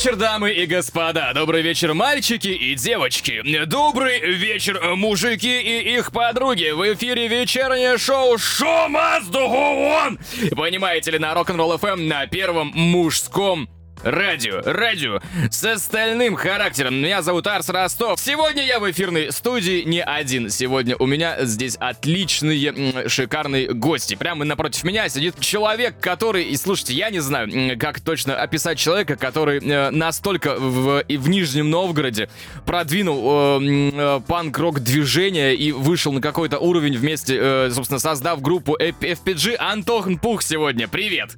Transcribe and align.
вечер, 0.00 0.16
дамы 0.16 0.52
и 0.52 0.64
господа. 0.64 1.30
Добрый 1.34 1.60
вечер, 1.60 1.92
мальчики 1.92 2.48
и 2.48 2.74
девочки. 2.74 3.42
Добрый 3.66 4.18
вечер, 4.20 4.80
мужики 4.96 5.60
и 5.60 5.94
их 5.98 6.10
подруги. 6.10 6.70
В 6.70 6.94
эфире 6.94 7.28
вечернее 7.28 7.98
шоу 7.98 8.38
«Шоу 8.38 8.88
Must 8.88 9.30
Go 9.30 9.50
On». 9.50 10.54
Понимаете 10.56 11.10
ли, 11.10 11.18
на 11.18 11.34
Rock'n'Roll 11.34 11.78
FM 11.78 12.06
на 12.06 12.26
первом 12.26 12.68
мужском 12.74 13.68
Радио, 14.02 14.62
радио 14.64 15.20
с 15.50 15.62
остальным 15.62 16.34
характером. 16.34 16.94
Меня 16.94 17.20
зовут 17.20 17.46
Арс 17.46 17.68
Ростов. 17.68 18.18
Сегодня 18.18 18.64
я 18.64 18.80
в 18.80 18.90
эфирной 18.90 19.30
студии 19.30 19.82
не 19.82 20.02
один. 20.02 20.48
Сегодня 20.48 20.96
у 20.96 21.04
меня 21.04 21.44
здесь 21.44 21.76
отличные, 21.76 23.08
шикарные 23.08 23.72
гости. 23.74 24.14
Прямо 24.14 24.46
напротив 24.46 24.84
меня 24.84 25.06
сидит 25.10 25.38
человек, 25.38 26.00
который, 26.00 26.44
и 26.44 26.56
слушайте, 26.56 26.94
я 26.94 27.10
не 27.10 27.20
знаю, 27.20 27.78
как 27.78 28.00
точно 28.00 28.36
описать 28.36 28.78
человека, 28.78 29.16
который 29.16 29.58
э, 29.58 29.90
настолько 29.90 30.54
в, 30.58 31.04
в 31.06 31.28
Нижнем 31.28 31.68
Новгороде 31.68 32.30
продвинул 32.64 33.60
э, 33.60 33.90
э, 33.92 34.20
панк-рок 34.26 34.80
движение 34.80 35.54
и 35.54 35.72
вышел 35.72 36.12
на 36.12 36.22
какой-то 36.22 36.58
уровень 36.58 36.96
вместе, 36.96 37.38
э, 37.38 37.70
собственно, 37.70 38.00
создав 38.00 38.40
группу 38.40 38.78
FPG. 38.78 39.56
Антон 39.56 40.18
Пух 40.18 40.42
сегодня. 40.42 40.88
Привет! 40.88 41.36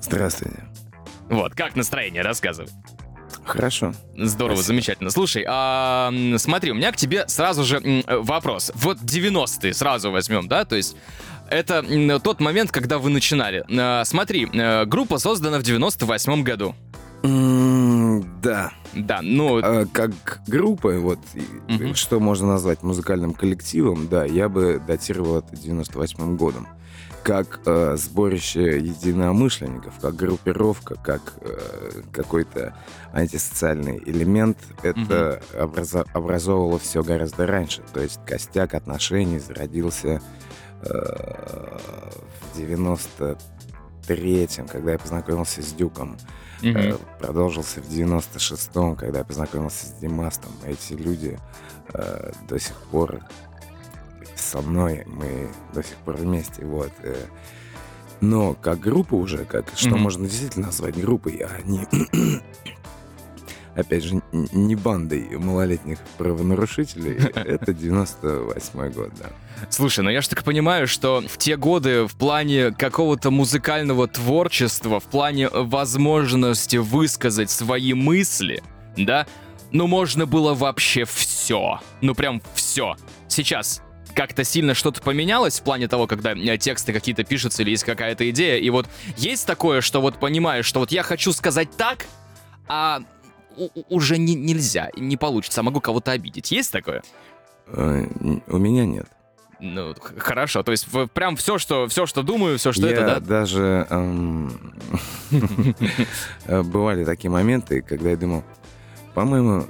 Здравствуйте. 0.00 0.73
Вот, 1.28 1.54
как 1.54 1.76
настроение, 1.76 2.22
рассказывай. 2.22 2.70
Хорошо. 3.44 3.92
Здорово, 4.16 4.56
Спасибо. 4.56 4.74
замечательно. 4.74 5.10
Слушай, 5.10 5.44
а, 5.46 6.12
смотри, 6.38 6.70
у 6.70 6.74
меня 6.74 6.92
к 6.92 6.96
тебе 6.96 7.28
сразу 7.28 7.64
же 7.64 7.80
вопрос. 8.06 8.72
Вот 8.74 8.98
90-е 8.98 9.74
сразу 9.74 10.10
возьмем, 10.10 10.48
да, 10.48 10.64
то 10.64 10.76
есть 10.76 10.96
это 11.50 11.84
тот 12.20 12.40
момент, 12.40 12.70
когда 12.70 12.98
вы 12.98 13.10
начинали. 13.10 13.64
А, 13.70 14.04
смотри, 14.04 14.48
э, 14.50 14.84
группа 14.86 15.18
создана 15.18 15.58
в 15.58 15.62
98-м 15.62 16.42
году. 16.42 16.74
Mm, 17.22 17.83
да. 18.44 18.72
Да, 18.94 19.20
ну... 19.22 19.60
А, 19.62 19.86
как 19.92 20.12
группа, 20.46 20.92
вот, 20.98 21.18
угу. 21.68 21.94
что 21.94 22.20
можно 22.20 22.46
назвать 22.46 22.82
музыкальным 22.82 23.34
коллективом, 23.34 24.08
да, 24.08 24.24
я 24.24 24.48
бы 24.48 24.80
датировал 24.86 25.38
это 25.38 25.54
98-м 25.54 26.36
годом 26.36 26.68
как 27.24 27.60
э, 27.64 27.96
сборище 27.96 28.78
единомышленников, 28.78 29.94
как 29.98 30.14
группировка, 30.14 30.94
как 30.96 31.32
э, 31.40 32.02
какой-то 32.12 32.76
антисоциальный 33.14 33.98
элемент, 34.04 34.58
это 34.82 35.40
угу. 35.54 35.64
образо- 35.64 36.06
образовывало 36.12 36.78
все 36.78 37.02
гораздо 37.02 37.46
раньше. 37.46 37.82
То 37.94 38.00
есть 38.00 38.20
костяк 38.26 38.74
отношений 38.74 39.38
зародился 39.38 40.20
э, 40.82 41.78
в 42.52 42.58
93-м, 44.08 44.68
когда 44.68 44.92
я 44.92 44.98
познакомился 44.98 45.62
с 45.62 45.72
Дюком. 45.72 46.16
Э, 46.62 46.96
продолжился 47.18 47.82
в 47.82 47.88
96-м, 47.88 48.96
когда 48.96 49.18
я 49.18 49.24
познакомился 49.24 49.86
с 49.86 49.92
Димастом. 49.92 50.52
Эти 50.64 50.94
люди 50.94 51.38
э, 51.92 52.32
до 52.48 52.58
сих 52.58 52.76
пор 52.90 53.20
со 54.34 54.60
мной, 54.62 55.04
мы 55.06 55.48
до 55.74 55.82
сих 55.82 55.96
пор 55.98 56.16
вместе, 56.16 56.64
вот. 56.64 56.92
Э. 57.02 57.16
Но 58.20 58.54
как 58.54 58.80
группа 58.80 59.14
уже, 59.14 59.44
как 59.44 59.66
что 59.74 59.90
mm-hmm. 59.90 59.98
можно 59.98 60.26
действительно 60.26 60.66
назвать 60.66 60.98
группой, 60.98 61.44
а 61.44 61.60
не 61.64 61.86
опять 63.74 64.04
же, 64.04 64.22
не 64.32 64.76
бандой 64.76 65.36
малолетних 65.38 65.98
правонарушителей, 66.18 67.16
это 67.34 67.72
98 67.72 68.92
год, 68.92 69.10
да. 69.18 69.30
Слушай, 69.70 70.00
ну 70.04 70.10
я 70.10 70.20
же 70.20 70.28
так 70.28 70.44
понимаю, 70.44 70.86
что 70.86 71.22
в 71.26 71.38
те 71.38 71.56
годы 71.56 72.06
в 72.06 72.14
плане 72.14 72.72
какого-то 72.72 73.30
музыкального 73.30 74.08
творчества, 74.08 75.00
в 75.00 75.04
плане 75.04 75.48
возможности 75.48 76.76
высказать 76.76 77.50
свои 77.50 77.94
мысли, 77.94 78.62
да, 78.96 79.26
ну 79.70 79.86
можно 79.86 80.26
было 80.26 80.54
вообще 80.54 81.04
все. 81.04 81.80
Ну 82.00 82.14
прям 82.14 82.42
все. 82.54 82.96
Сейчас 83.28 83.82
как-то 84.14 84.44
сильно 84.44 84.74
что-то 84.74 85.02
поменялось 85.02 85.58
в 85.58 85.62
плане 85.64 85.88
того, 85.88 86.06
когда 86.06 86.32
э, 86.32 86.56
тексты 86.56 86.92
какие-то 86.92 87.24
пишутся 87.24 87.62
или 87.62 87.70
есть 87.70 87.84
какая-то 87.84 88.28
идея, 88.30 88.58
и 88.58 88.70
вот 88.70 88.86
есть 89.16 89.46
такое, 89.46 89.80
что 89.80 90.00
вот 90.00 90.18
понимаешь, 90.20 90.66
что 90.66 90.80
вот 90.80 90.92
я 90.92 91.02
хочу 91.02 91.32
сказать 91.32 91.68
так, 91.76 92.06
а 92.68 93.00
уже 93.88 94.18
не, 94.18 94.34
нельзя, 94.34 94.90
не 94.96 95.16
получится, 95.16 95.60
а 95.60 95.64
могу 95.64 95.80
кого-то 95.80 96.12
обидеть. 96.12 96.50
Есть 96.52 96.72
такое? 96.72 97.02
Э, 97.66 98.06
у 98.46 98.58
меня 98.58 98.86
нет. 98.86 99.06
Ну, 99.60 99.94
хорошо, 100.18 100.62
то 100.62 100.72
есть 100.72 100.88
прям 101.14 101.36
все, 101.36 101.58
что, 101.58 101.86
все, 101.88 102.06
что 102.06 102.22
думаю, 102.22 102.58
все, 102.58 102.72
что 102.72 102.86
я 102.86 102.92
это, 102.92 103.06
да? 103.06 103.20
даже... 103.20 103.86
Эм, 103.88 104.74
бывали 106.64 107.04
такие 107.04 107.30
моменты, 107.30 107.80
когда 107.80 108.10
я 108.10 108.16
думал, 108.16 108.44
по-моему, 109.14 109.66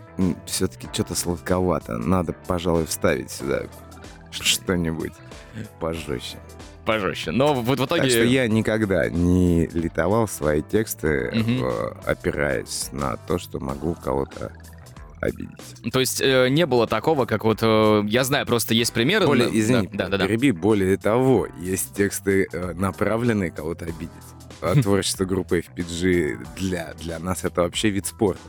все-таки 0.47 0.89
что-то 0.93 1.15
сладковато. 1.15 1.99
Надо, 1.99 2.33
пожалуй, 2.33 2.87
вставить 2.87 3.31
сюда 3.31 3.65
что-нибудь 4.31 5.13
пожестче. 5.79 6.39
Пожестче. 6.85 7.31
Но 7.31 7.55
вот 7.55 7.79
в 7.79 7.85
итоге... 7.85 8.03
Так 8.03 8.11
что 8.11 8.25
я 8.25 8.47
никогда 8.49 9.09
не 9.09 9.67
литовал 9.69 10.29
свои 10.29 10.63
тексты, 10.63 11.31
угу. 11.31 11.67
опираясь 12.05 12.91
на 12.93 13.17
то, 13.17 13.39
что 13.39 13.59
могу 13.59 13.95
кого-то 13.95 14.53
обидеть. 15.25 15.93
То 15.93 16.01
есть 16.01 16.21
э, 16.21 16.49
не 16.49 16.67
было 16.67 16.87
такого, 16.87 17.27
как 17.27 17.45
вот 17.45 17.59
э, 17.63 18.03
я 18.07 18.25
знаю, 18.25 18.47
просто 18.47 18.75
есть 18.75 18.93
примеры. 18.93 19.27
Более, 19.27 19.49
но... 19.49 19.59
извини, 19.59 19.89
да, 19.93 20.09
да, 20.09 20.19
да, 20.19 20.27
переби. 20.27 20.53
Более 20.53 20.97
того, 20.97 21.49
есть 21.61 21.95
тексты 21.95 22.47
э, 22.53 22.73
направленные 22.75 23.51
кого-то 23.51 23.87
обидеть. 23.87 24.11
А 24.61 24.75
творчество 24.83 25.25
группы 25.25 25.61
FPG 25.61 26.47
для 26.57 26.95
для 26.95 27.19
нас 27.19 27.45
это 27.45 27.63
вообще 27.63 27.91
вид 27.91 28.07
спорта. 28.07 28.41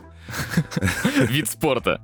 Вид 1.29 1.47
спорта. 1.47 2.01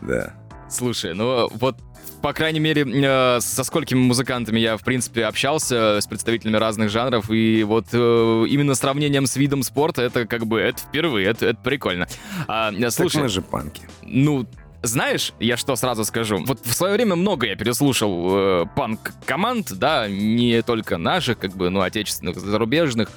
Да. 0.00 0.34
Слушай, 0.68 1.14
ну 1.14 1.48
вот 1.52 1.76
по 2.22 2.32
крайней 2.32 2.60
мере, 2.60 2.84
э, 2.86 3.40
со 3.40 3.64
сколькими 3.64 3.98
музыкантами 3.98 4.58
я, 4.58 4.76
в 4.76 4.82
принципе, 4.82 5.24
общался, 5.24 6.00
с 6.00 6.06
представителями 6.06 6.56
разных 6.56 6.90
жанров, 6.90 7.30
и 7.30 7.62
вот 7.64 7.86
э, 7.92 8.44
именно 8.48 8.74
сравнением 8.74 9.26
с 9.26 9.36
видом 9.36 9.62
спорта, 9.62 10.02
это 10.02 10.26
как 10.26 10.46
бы, 10.46 10.60
это 10.60 10.80
впервые, 10.80 11.28
это, 11.28 11.46
это 11.46 11.60
прикольно. 11.62 12.06
А, 12.46 12.72
слушай, 12.90 13.14
так 13.14 13.22
мы 13.22 13.28
же 13.28 13.42
панки. 13.42 13.82
Ну, 14.02 14.46
знаешь, 14.82 15.32
я 15.40 15.56
что 15.56 15.76
сразу 15.76 16.04
скажу? 16.04 16.42
Вот 16.46 16.64
в 16.64 16.72
свое 16.72 16.94
время 16.94 17.16
много 17.16 17.46
я 17.46 17.56
переслушал 17.56 18.62
э, 18.62 18.66
панк-команд, 18.74 19.72
да, 19.72 20.08
не 20.08 20.62
только 20.62 20.96
наших, 20.96 21.38
как 21.38 21.54
бы, 21.54 21.70
ну, 21.70 21.80
отечественных, 21.80 22.38
зарубежных. 22.38 23.10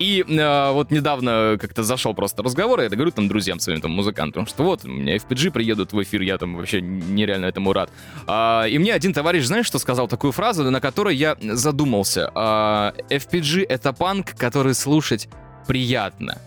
И 0.00 0.24
э, 0.26 0.72
вот 0.72 0.90
недавно 0.90 1.58
как-то 1.60 1.82
зашел 1.82 2.14
просто 2.14 2.42
разговор, 2.42 2.80
я 2.80 2.88
говорю 2.88 3.10
там 3.10 3.28
друзьям 3.28 3.60
своим, 3.60 3.82
там, 3.82 3.90
музыкантам, 3.90 4.46
что 4.46 4.64
вот, 4.64 4.82
у 4.86 4.88
меня 4.88 5.16
FPG 5.16 5.50
приедут 5.50 5.92
в 5.92 6.02
эфир, 6.02 6.22
я 6.22 6.38
там 6.38 6.56
вообще 6.56 6.80
нереально 6.80 7.44
этому 7.44 7.74
рад. 7.74 7.90
А, 8.26 8.64
и 8.64 8.78
мне 8.78 8.94
один 8.94 9.12
товарищ, 9.12 9.44
знаешь, 9.44 9.66
что 9.66 9.78
сказал 9.78 10.08
такую 10.08 10.32
фразу, 10.32 10.70
на 10.70 10.80
которой 10.80 11.14
я 11.14 11.36
задумался. 11.42 12.30
А, 12.34 12.94
FPG— 13.10 13.66
это 13.68 13.92
панк, 13.92 14.34
который 14.38 14.72
слушать 14.72 15.28
приятно. 15.66 16.38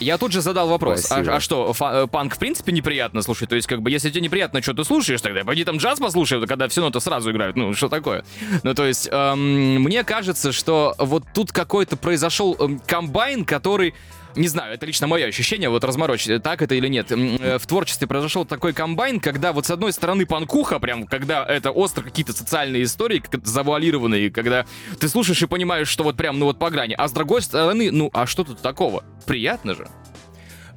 Я 0.00 0.18
тут 0.18 0.32
же 0.32 0.40
задал 0.40 0.68
вопрос, 0.68 1.10
а, 1.10 1.20
а 1.20 1.40
что, 1.40 1.74
э, 1.78 2.06
панк 2.06 2.36
в 2.36 2.38
принципе 2.38 2.72
неприятно 2.72 3.22
слушать? 3.22 3.48
То 3.48 3.56
есть, 3.56 3.66
как 3.66 3.82
бы, 3.82 3.90
если 3.90 4.10
тебе 4.10 4.20
неприятно, 4.20 4.62
что 4.62 4.74
ты 4.74 4.84
слушаешь, 4.84 5.20
тогда 5.20 5.44
пойди 5.44 5.64
там 5.64 5.78
джаз 5.78 5.98
послушай, 5.98 6.44
когда 6.46 6.68
все 6.68 6.80
ноты 6.80 7.00
сразу 7.00 7.30
играют, 7.30 7.56
ну, 7.56 7.72
что 7.74 7.88
такое? 7.88 8.24
Ну, 8.62 8.74
то 8.74 8.86
есть, 8.86 9.08
эм, 9.10 9.82
мне 9.82 10.04
кажется, 10.04 10.52
что 10.52 10.94
вот 10.98 11.24
тут 11.34 11.52
какой-то 11.52 11.96
произошел 11.96 12.56
эм, 12.58 12.80
комбайн, 12.86 13.44
который 13.44 13.94
не 14.36 14.48
знаю, 14.48 14.74
это 14.74 14.86
лично 14.86 15.06
мое 15.06 15.26
ощущение, 15.26 15.68
вот 15.68 15.84
разморочить, 15.84 16.42
так 16.42 16.62
это 16.62 16.74
или 16.74 16.88
нет. 16.88 17.10
Э, 17.10 17.58
в 17.58 17.66
творчестве 17.66 18.06
произошел 18.06 18.44
такой 18.44 18.72
комбайн, 18.72 19.20
когда 19.20 19.52
вот 19.52 19.66
с 19.66 19.70
одной 19.70 19.92
стороны 19.92 20.26
панкуха, 20.26 20.78
прям, 20.78 21.06
когда 21.06 21.44
это 21.44 21.70
остро 21.70 22.02
какие-то 22.02 22.32
социальные 22.32 22.84
истории, 22.84 23.18
как 23.18 23.46
завуалированные, 23.46 24.30
когда 24.30 24.66
ты 24.98 25.08
слушаешь 25.08 25.42
и 25.42 25.46
понимаешь, 25.46 25.88
что 25.88 26.04
вот 26.04 26.16
прям, 26.16 26.38
ну 26.38 26.46
вот 26.46 26.58
по 26.58 26.70
грани, 26.70 26.94
а 26.96 27.08
с 27.08 27.12
другой 27.12 27.42
стороны, 27.42 27.90
ну, 27.90 28.10
а 28.12 28.26
что 28.26 28.44
тут 28.44 28.60
такого? 28.60 29.04
Приятно 29.26 29.74
же. 29.74 29.88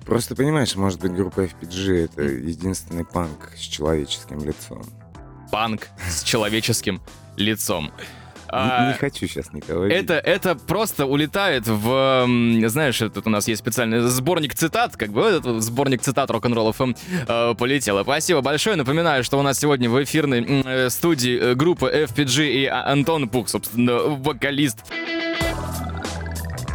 Просто 0.05 0.35
понимаешь, 0.35 0.75
может 0.75 0.99
быть, 0.99 1.11
группа 1.11 1.41
FPG— 1.41 2.05
это 2.05 2.23
единственный 2.23 3.05
панк 3.05 3.51
с 3.55 3.61
человеческим 3.61 4.43
лицом. 4.43 4.83
Панк 5.51 5.87
с 6.09 6.23
человеческим 6.23 7.01
лицом. 7.37 7.91
А, 8.53 8.91
не, 8.91 8.97
хочу 8.97 9.27
сейчас 9.27 9.53
никого 9.53 9.85
это, 9.85 10.15
это 10.15 10.55
просто 10.55 11.05
улетает 11.05 11.67
в... 11.67 12.27
Знаешь, 12.67 12.97
тут 12.97 13.25
у 13.25 13.29
нас 13.29 13.47
есть 13.47 13.61
специальный 13.61 14.01
сборник 14.01 14.53
цитат, 14.53 14.97
как 14.97 15.11
бы 15.11 15.21
этот 15.21 15.63
сборник 15.63 16.01
цитат 16.01 16.29
рок-н-ролл 16.29 16.71
FM 16.71 16.97
э, 17.27 17.55
полетело. 17.55 18.03
Спасибо 18.03 18.41
большое. 18.41 18.75
Напоминаю, 18.75 19.23
что 19.23 19.39
у 19.39 19.41
нас 19.41 19.57
сегодня 19.57 19.89
в 19.89 20.03
эфирной 20.03 20.63
э, 20.65 20.89
студии 20.89 21.39
э, 21.39 21.55
группы 21.55 21.87
FPG 21.87 22.51
и 22.51 22.65
Антон 22.65 23.29
Пух, 23.29 23.47
собственно, 23.47 23.99
вокалист. 23.99 24.79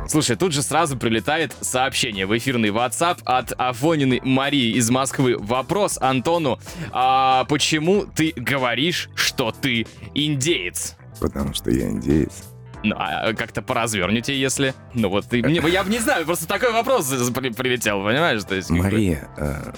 Слушай, 0.08 0.37
тут 0.37 0.52
же 0.52 0.62
сразу 0.62 0.96
прилетает 0.96 1.52
сообщение 1.61 2.26
в 2.26 2.37
эфирный 2.37 2.70
WhatsApp 2.70 3.19
от 3.25 3.52
Афонины 3.58 4.20
Марии 4.22 4.76
из 4.76 4.88
Москвы. 4.88 5.37
Вопрос 5.38 5.99
Антону. 6.00 6.58
А 6.93 7.44
почему 7.44 8.06
ты 8.06 8.32
говоришь, 8.37 9.11
что 9.14 9.52
ты 9.52 9.87
индеец? 10.14 10.96
Потому 11.20 11.54
что 11.54 11.70
я 11.70 11.88
индеец. 11.88 12.44
Ну, 12.82 12.94
а 12.98 13.32
как-то 13.32 13.62
поразвернете, 13.62 14.38
если... 14.38 14.74
Ну 14.94 15.08
вот, 15.08 15.26
ты, 15.26 15.42
мне, 15.42 15.60
я 15.68 15.82
не 15.84 15.98
знаю, 15.98 16.24
просто 16.24 16.46
такой 16.46 16.72
вопрос 16.72 17.08
при, 17.34 17.50
прилетел, 17.50 18.02
понимаешь? 18.04 18.44
То 18.44 18.54
есть, 18.54 18.70
Мария, 18.70 19.28
э, 19.36 19.72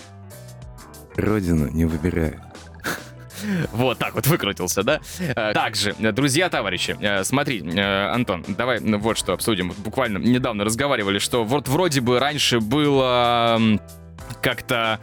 родину 1.17 1.69
не 1.69 1.85
выбирает. 1.85 2.38
Вот 3.73 3.99
так 3.99 4.14
вот 4.14 4.26
выкрутился, 4.26 4.82
да? 4.82 5.00
Э, 5.20 5.52
также, 5.55 5.94
друзья, 5.94 6.49
товарищи, 6.50 6.96
э, 7.00 7.23
смотри, 7.25 7.62
Антон, 7.79 8.44
давай 8.49 8.81
вот 8.81 9.17
что 9.17 9.32
обсудим. 9.32 9.73
Буквально 9.79 10.19
недавно 10.19 10.64
разговаривали, 10.64 11.19
что 11.19 11.44
вот 11.44 11.69
вроде 11.69 12.00
бы 12.00 12.19
раньше 12.19 12.61
было 12.61 13.61
как-то 14.43 14.99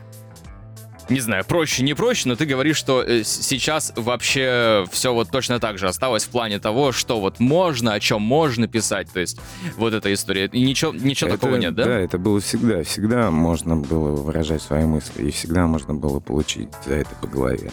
не 1.10 1.20
знаю, 1.20 1.46
проще, 1.46 1.84
не 1.84 1.94
проще, 1.94 2.30
но 2.30 2.36
ты 2.36 2.46
говоришь, 2.46 2.78
что 2.78 3.04
сейчас 3.24 3.94
вообще 3.96 4.86
все 4.92 5.14
вот 5.14 5.30
точно 5.30 5.60
так 5.60 5.78
же 5.78 5.88
осталось 5.88 6.26
в 6.26 6.30
плане 6.30 6.60
того, 6.60 6.92
что 6.92 7.20
вот 7.20 7.40
можно, 7.40 7.94
о 7.94 8.00
чем 8.00 8.22
можно 8.22 8.68
писать, 8.68 9.12
то 9.12 9.20
есть 9.20 9.40
вот 9.78 9.94
эта 9.94 10.14
история. 10.14 10.46
И 10.52 10.62
ничего, 10.62 10.94
ничего 10.94 11.30
это, 11.30 11.40
такого 11.40 11.58
нет, 11.58 11.76
да? 11.76 11.86
Да, 11.86 12.00
это 12.00 12.18
было 12.18 12.40
всегда. 12.40 12.84
Всегда 12.84 13.32
можно 13.32 13.76
было 13.76 14.12
выражать 14.12 14.62
свои 14.62 14.86
мысли, 14.86 15.28
и 15.28 15.32
всегда 15.32 15.68
можно 15.68 15.94
было 15.94 16.20
получить 16.20 16.70
за 16.86 16.96
это 16.96 17.10
по 17.22 17.28
голове. 17.28 17.72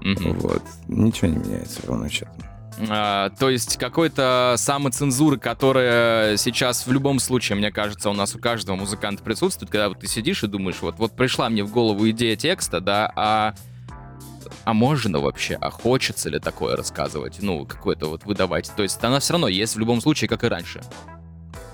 Угу. 0.00 0.32
Вот. 0.34 0.62
Ничего 0.86 1.28
не 1.28 1.36
меняется 1.36 1.80
ровно 1.86 2.08
счетом. 2.08 2.34
А, 2.88 3.30
то 3.30 3.50
есть 3.50 3.76
какой-то 3.76 4.54
самоцензуры, 4.56 5.38
которая 5.38 6.36
сейчас 6.36 6.86
в 6.86 6.92
любом 6.92 7.18
случае, 7.18 7.56
мне 7.56 7.72
кажется, 7.72 8.10
у 8.10 8.12
нас 8.12 8.34
у 8.34 8.38
каждого 8.38 8.76
музыканта 8.76 9.22
присутствует, 9.22 9.70
когда 9.70 9.88
вот 9.88 10.00
ты 10.00 10.06
сидишь 10.06 10.44
и 10.44 10.46
думаешь, 10.46 10.76
вот, 10.80 10.98
вот 10.98 11.16
пришла 11.16 11.48
мне 11.48 11.64
в 11.64 11.72
голову 11.72 12.08
идея 12.10 12.36
текста, 12.36 12.80
да, 12.80 13.12
а 13.16 13.54
а 14.64 14.74
можно 14.74 15.18
вообще, 15.18 15.56
а 15.60 15.70
хочется 15.70 16.28
ли 16.28 16.38
такое 16.38 16.76
рассказывать, 16.76 17.38
ну, 17.40 17.64
какое-то 17.66 18.06
вот 18.08 18.24
выдавать. 18.24 18.70
То 18.76 18.82
есть 18.82 19.02
она 19.02 19.18
все 19.20 19.34
равно 19.34 19.48
есть 19.48 19.76
в 19.76 19.78
любом 19.78 20.00
случае, 20.00 20.28
как 20.28 20.44
и 20.44 20.48
раньше. 20.48 20.82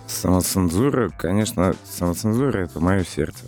Самоцензура, 0.07 1.11
конечно, 1.11 1.75
самоцензура— 1.89 2.59
это 2.65 2.81
мое 2.81 3.05
сердце. 3.05 3.47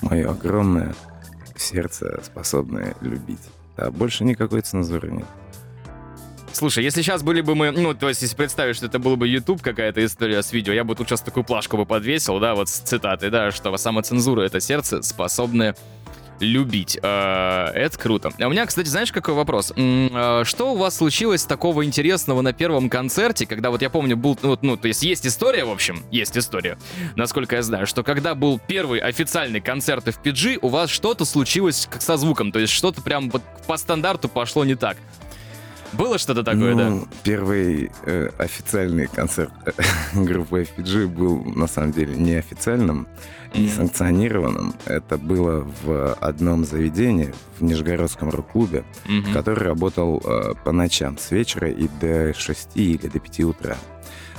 Мое 0.00 0.30
огромное 0.30 0.94
сердце, 1.56 2.20
способное 2.24 2.94
любить. 3.00 3.40
А 3.76 3.90
больше 3.90 4.24
никакой 4.24 4.60
цензуры 4.60 5.10
нет. 5.10 5.26
Слушай, 6.52 6.84
если 6.84 7.02
сейчас 7.02 7.22
были 7.22 7.40
бы 7.40 7.54
мы, 7.54 7.70
ну, 7.70 7.94
то 7.94 8.08
есть, 8.08 8.22
если 8.22 8.36
представить, 8.36 8.76
что 8.76 8.86
это 8.86 8.98
был 8.98 9.16
бы 9.16 9.28
YouTube, 9.28 9.62
какая-то 9.62 10.04
история 10.04 10.42
с 10.42 10.52
видео, 10.52 10.72
я 10.72 10.84
бы 10.84 10.94
тут 10.94 11.08
сейчас 11.08 11.20
такую 11.20 11.44
плашку 11.44 11.76
бы 11.76 11.86
подвесил, 11.86 12.38
да, 12.40 12.54
вот 12.54 12.68
с 12.68 12.78
цитатой, 12.78 13.30
да, 13.30 13.50
что 13.50 13.76
самоцензура— 13.76 14.42
это 14.42 14.60
сердце, 14.60 15.02
способное 15.02 15.76
любить. 16.40 16.98
Э, 17.02 17.66
это 17.74 17.98
круто. 17.98 18.32
А 18.40 18.46
у 18.46 18.50
меня, 18.50 18.66
кстати, 18.66 18.88
знаешь, 18.88 19.12
какой 19.12 19.34
вопрос? 19.34 19.72
Э, 19.76 20.42
что 20.44 20.72
у 20.72 20.76
вас 20.76 20.96
случилось 20.96 21.44
такого 21.44 21.84
интересного 21.84 22.40
на 22.40 22.52
первом 22.52 22.88
концерте, 22.88 23.46
когда 23.46 23.70
вот 23.70 23.82
я 23.82 23.90
помню, 23.90 24.16
был, 24.16 24.38
ну, 24.42 24.58
ну, 24.60 24.76
то 24.76 24.88
есть 24.88 25.02
есть 25.02 25.26
история, 25.26 25.64
в 25.64 25.70
общем, 25.70 26.02
есть 26.10 26.36
история, 26.36 26.78
насколько 27.14 27.56
я 27.56 27.62
знаю, 27.62 27.86
что 27.86 28.02
когда 28.02 28.34
был 28.34 28.58
первый 28.66 29.00
официальный 29.00 29.60
концерт 29.60 30.06
в 30.06 30.20
PG, 30.20 30.58
у 30.62 30.68
вас 30.68 30.90
что-то 30.90 31.24
случилось 31.24 31.86
как 31.90 32.02
со 32.02 32.16
звуком, 32.16 32.52
то 32.52 32.58
есть 32.58 32.72
что-то 32.72 33.02
прям 33.02 33.30
вот 33.30 33.42
по 33.66 33.76
стандарту 33.76 34.28
пошло 34.28 34.64
не 34.64 34.74
так. 34.74 34.96
Было 35.92 36.18
что-то 36.18 36.42
такое, 36.44 36.74
ну, 36.74 37.00
да? 37.00 37.06
Первый 37.24 37.90
э, 38.04 38.30
официальный 38.38 39.06
концерт 39.06 39.52
э, 39.66 39.72
группы 40.14 40.62
FPG 40.62 41.08
был 41.08 41.42
на 41.44 41.66
самом 41.66 41.92
деле 41.92 42.14
неофициальным, 42.14 43.08
mm-hmm. 43.52 43.60
несанкционированным. 43.60 44.74
Это 44.86 45.18
было 45.18 45.66
в 45.82 46.14
одном 46.14 46.64
заведении 46.64 47.34
в 47.58 47.64
Нижегородском 47.64 48.30
рок-клубе, 48.30 48.84
mm-hmm. 49.06 49.32
который 49.32 49.64
работал 49.64 50.22
э, 50.24 50.54
по 50.64 50.72
ночам 50.72 51.18
с 51.18 51.30
вечера 51.32 51.68
и 51.68 51.88
до 52.00 52.34
6 52.34 52.76
или 52.76 53.08
до 53.08 53.18
5 53.18 53.40
утра. 53.40 53.76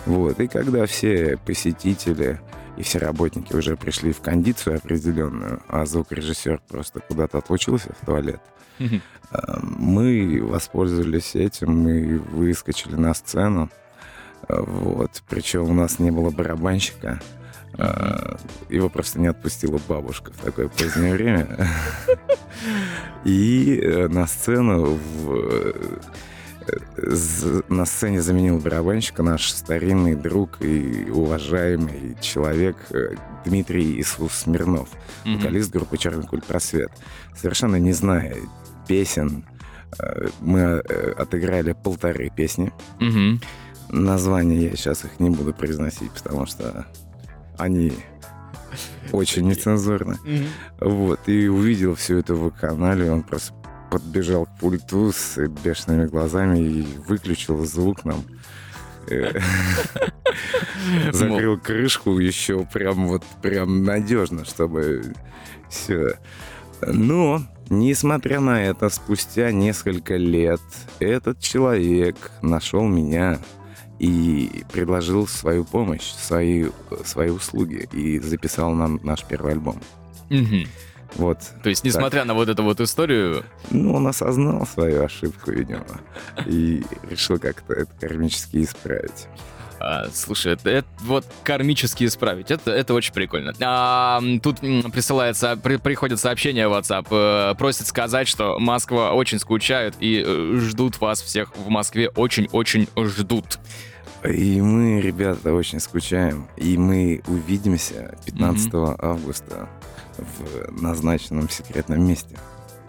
Вот. 0.06 0.40
И 0.40 0.48
когда 0.48 0.86
все 0.86 1.38
посетители 1.46 2.40
и 2.82 2.84
все 2.84 2.98
работники 2.98 3.54
уже 3.54 3.78
пришли 3.78 4.12
в 4.12 4.22
кондицию 4.22 4.78
определенную, 4.78 5.62
а 5.68 5.86
звукорежиссер 5.86 6.62
просто 6.68 7.00
куда-то 7.00 7.38
отлучился 7.38 7.94
в 8.02 8.04
туалет, 8.08 8.42
мы 9.62 10.42
воспользовались 10.42 11.36
этим, 11.36 11.78
мы 11.78 12.18
выскочили 12.18 12.96
на 12.96 13.14
сцену. 13.14 13.70
Вот. 14.50 15.22
Причем 15.30 15.70
у 15.70 15.74
нас 15.74 16.00
не 16.00 16.10
было 16.10 16.32
барабанщика. 16.32 17.22
А, 17.78 18.38
его 18.68 18.90
просто 18.90 19.20
не 19.22 19.28
отпустила 19.28 19.80
бабушка 19.88 20.32
в 20.34 20.38
такое 20.38 20.68
позднее 20.68 21.14
время. 21.14 21.70
И 23.24 23.80
э, 23.80 24.08
на 24.08 24.26
сцену 24.26 25.00
в 25.24 25.86
на 27.70 27.86
сцене 27.86 28.22
заменил 28.22 28.60
барабанщика 28.60 29.24
наш 29.24 29.52
старинный 29.52 30.16
друг 30.16 30.62
и 30.62 31.10
уважаемый 31.10 32.16
человек 32.22 32.76
э, 32.92 33.16
Дмитрий 33.46 34.00
Иисус 34.00 34.34
Смирнов, 34.34 34.90
mm-hmm. 35.26 35.38
вокалист 35.38 35.72
группы 35.72 35.98
«Черный 35.98 36.26
куль 36.26 36.42
просвет». 36.42 36.92
Совершенно 37.36 37.78
не 37.78 37.94
зная 37.94 38.36
песен, 38.88 39.46
э, 40.00 40.30
мы 40.40 40.60
э, 40.60 41.14
отыграли 41.18 41.74
полторы 41.74 42.30
песни. 42.30 42.72
Mm-hmm. 43.00 43.44
Названия 43.90 44.70
я 44.70 44.76
сейчас 44.76 45.04
их 45.06 45.20
не 45.20 45.30
буду 45.30 45.54
произносить, 45.54 46.12
потому 46.12 46.46
что 46.46 46.86
они 47.58 47.94
очень 49.12 49.48
нецензурны. 49.48 50.18
Mm-hmm. 50.24 50.48
Вот, 50.80 51.20
и 51.28 51.48
увидел 51.48 51.96
все 51.96 52.20
это 52.20 52.36
в 52.36 52.50
канале, 52.52 53.12
он 53.12 53.24
просто 53.24 53.54
подбежал 53.92 54.46
к 54.46 54.58
пульту 54.58 55.12
с 55.12 55.38
бешеными 55.48 56.08
глазами 56.08 56.60
и 56.60 56.88
выключил 57.08 57.64
звук 57.66 58.06
нам. 58.06 58.24
Э, 59.10 59.40
закрыл 61.12 61.60
крышку 61.60 62.18
еще 62.18 62.66
прям 62.66 63.08
вот 63.08 63.24
прям 63.42 63.84
надежно, 63.84 64.46
чтобы 64.46 65.14
все. 65.70 66.18
Но, 66.88 67.42
несмотря 67.70 68.40
на 68.40 68.64
это, 68.64 68.90
спустя 68.90 69.52
несколько 69.52 70.16
лет 70.16 70.62
этот 71.00 71.40
человек 71.40 72.16
нашел 72.42 72.88
меня 72.88 73.40
и 74.00 74.64
предложил 74.72 75.28
свою 75.28 75.66
помощь, 75.66 76.12
свои, 76.14 76.68
свои 77.04 77.30
услуги 77.30 77.88
и 77.92 78.20
записал 78.20 78.72
нам 78.72 79.00
наш 79.04 79.26
первый 79.26 79.52
альбом. 79.52 79.80
Угу. 80.30 80.66
Вот. 81.16 81.40
То 81.64 81.70
есть, 81.70 81.84
несмотря 81.84 82.20
так. 82.20 82.28
на 82.28 82.34
вот 82.34 82.50
эту 82.50 82.64
вот 82.64 82.80
историю... 82.80 83.44
Ну, 83.70 83.94
он 83.96 84.08
осознал 84.08 84.66
свою 84.66 85.04
ошибку, 85.04 85.52
видимо, 85.52 85.86
и 86.46 86.84
решил 87.10 87.38
как-то 87.38 87.74
это 87.74 87.92
кармически 88.00 88.64
исправить. 88.64 89.28
А, 89.84 90.08
слушай, 90.14 90.54
это, 90.54 90.70
это 90.70 90.88
вот 91.02 91.26
кармически 91.44 92.04
исправить, 92.04 92.52
это, 92.52 92.72
это 92.72 92.94
очень 92.94 93.14
прикольно. 93.14 93.52
А, 93.62 94.22
тут 94.44 94.60
присылается, 94.60 95.58
при, 95.58 95.78
приходит 95.78 96.20
сообщение 96.20 96.68
в 96.68 96.74
WhatsApp, 96.74 97.08
э, 97.10 97.56
просит 97.56 97.88
сказать, 97.88 98.28
что 98.28 98.60
Москва 98.60 99.14
очень 99.14 99.40
скучает 99.40 99.96
и 100.00 100.24
э, 100.24 100.60
ждут 100.60 101.02
вас 101.02 101.22
всех 101.22 101.56
в 101.56 101.68
Москве, 101.70 102.10
очень-очень 102.10 102.88
ждут. 102.96 103.60
И 104.24 104.62
мы, 104.62 105.02
ребята, 105.02 105.52
очень 105.52 105.80
скучаем. 105.80 106.48
И 106.58 106.78
мы 106.78 107.24
увидимся 107.26 108.16
15 108.26 108.72
mm-hmm. 108.72 108.96
августа 109.00 109.68
в 110.18 110.82
назначенном 110.82 111.50
секретном 111.50 112.06
месте 112.06 112.38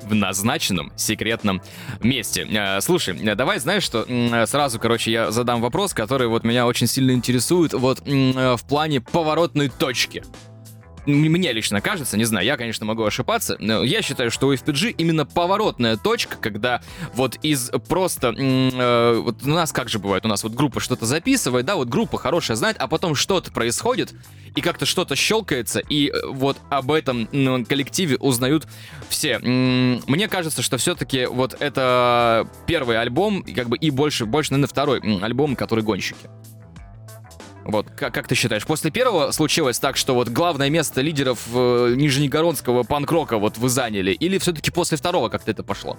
в 0.02 0.14
назначенном 0.14 0.93
секретном 0.97 1.62
месте. 2.00 2.47
Э, 2.50 2.81
слушай, 2.81 3.14
давай, 3.35 3.61
знаешь 3.61 3.85
что, 3.85 4.05
сразу, 4.47 4.81
короче, 4.81 5.12
я 5.12 5.31
задам 5.31 5.61
вопрос, 5.61 5.95
который 5.95 6.26
вот 6.26 6.45
меня 6.45 6.67
очень 6.67 6.87
сильно 6.87 7.12
интересует, 7.12 7.73
вот 7.73 8.02
э, 8.05 8.57
в 8.57 8.64
плане 8.67 9.00
поворотной 9.00 9.69
точки 9.69 10.25
мне 11.06 11.52
лично 11.52 11.80
кажется, 11.80 12.16
не 12.16 12.25
знаю, 12.25 12.47
я, 12.47 12.56
конечно, 12.56 12.87
могу 12.87 13.04
ошибаться, 13.04 13.56
но 13.59 13.82
я 13.82 14.02
считаю, 14.02 14.30
что 14.30 14.49
у 14.49 14.54
FPG 14.54 14.94
именно 14.99 15.26
поворотная 15.26 15.97
точка, 15.97 16.37
когда 16.37 16.82
вот 17.14 17.37
из 17.42 17.71
просто... 17.88 18.35
Э, 18.37 19.21
вот 19.21 19.42
у 19.42 19.49
нас 19.49 19.73
как 19.73 19.88
же 19.88 19.99
бывает, 19.99 20.25
у 20.25 20.28
нас 20.28 20.42
вот 20.44 20.52
группа 20.52 20.80
что-то 20.80 21.06
записывает, 21.06 21.66
да, 21.66 21.76
вот 21.76 21.88
группа 21.88 22.18
хорошая 22.18 22.56
знает, 22.56 22.76
а 22.78 22.87
потом 22.87 23.14
что-то 23.14 23.52
происходит, 23.52 24.12
и 24.54 24.61
как-то 24.61 24.87
что-то 24.87 25.16
щелкается, 25.16 25.80
и 25.80 26.09
э, 26.09 26.12
вот 26.28 26.59
об 26.71 26.92
этом 26.92 27.28
ну, 27.32 27.64
коллективе 27.64 28.16
узнают 28.16 28.66
все. 29.09 29.38
Мне 29.38 30.28
кажется, 30.28 30.62
что 30.62 30.76
все-таки 30.76 31.26
вот 31.26 31.56
это 31.61 32.49
первый 32.66 33.00
альбом, 33.00 33.42
как 33.42 33.68
бы 33.68 33.76
и 33.76 33.90
больше, 33.90 34.26
больше, 34.26 34.52
наверное, 34.52 34.68
второй 34.68 35.00
альбом, 35.23 35.56
который 35.56 35.82
гонщики. 35.82 36.28
Вот, 37.64 37.90
как, 37.97 38.12
как 38.12 38.28
ты 38.28 38.35
считаешь, 38.35 38.66
после 38.66 38.90
первого 38.90 39.31
случилось 39.31 39.78
так, 39.78 39.97
что 39.97 40.14
вот 40.14 40.28
главное 40.28 40.69
место 40.69 41.00
лидеров 41.00 41.47
э, 41.54 41.95
Нижнегородского 41.97 42.83
панк-рока 42.83 43.38
вот 43.38 43.59
вы 43.59 43.69
заняли, 43.69 44.12
или 44.12 44.38
все-таки 44.38 44.71
после 44.71 44.99
второго 44.99 45.28
как-то 45.28 45.50
это 45.50 45.62
пошло? 45.62 45.97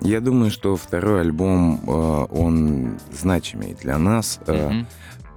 Я 0.00 0.20
думаю, 0.20 0.50
что 0.50 0.76
второй 0.76 1.22
альбом, 1.22 1.80
э, 1.86 2.26
он 2.30 2.98
значимый 3.10 3.74
для 3.74 3.98
нас, 3.98 4.38
э, 4.46 4.84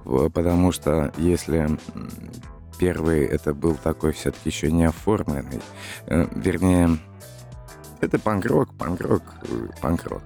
mm-hmm. 0.04 0.30
потому 0.30 0.72
что 0.72 1.12
если 1.16 1.78
первый 2.78 3.24
это 3.26 3.54
был 3.54 3.74
такой 3.74 4.12
все-таки 4.12 4.50
еще 4.50 4.70
не 4.70 4.84
оформленный, 4.84 5.60
э, 6.06 6.26
вернее, 6.34 6.98
это 8.00 8.18
панк-рок, 8.18 8.74
панк-рок, 8.74 9.22
э, 9.42 9.68
панк-рок. 9.80 10.22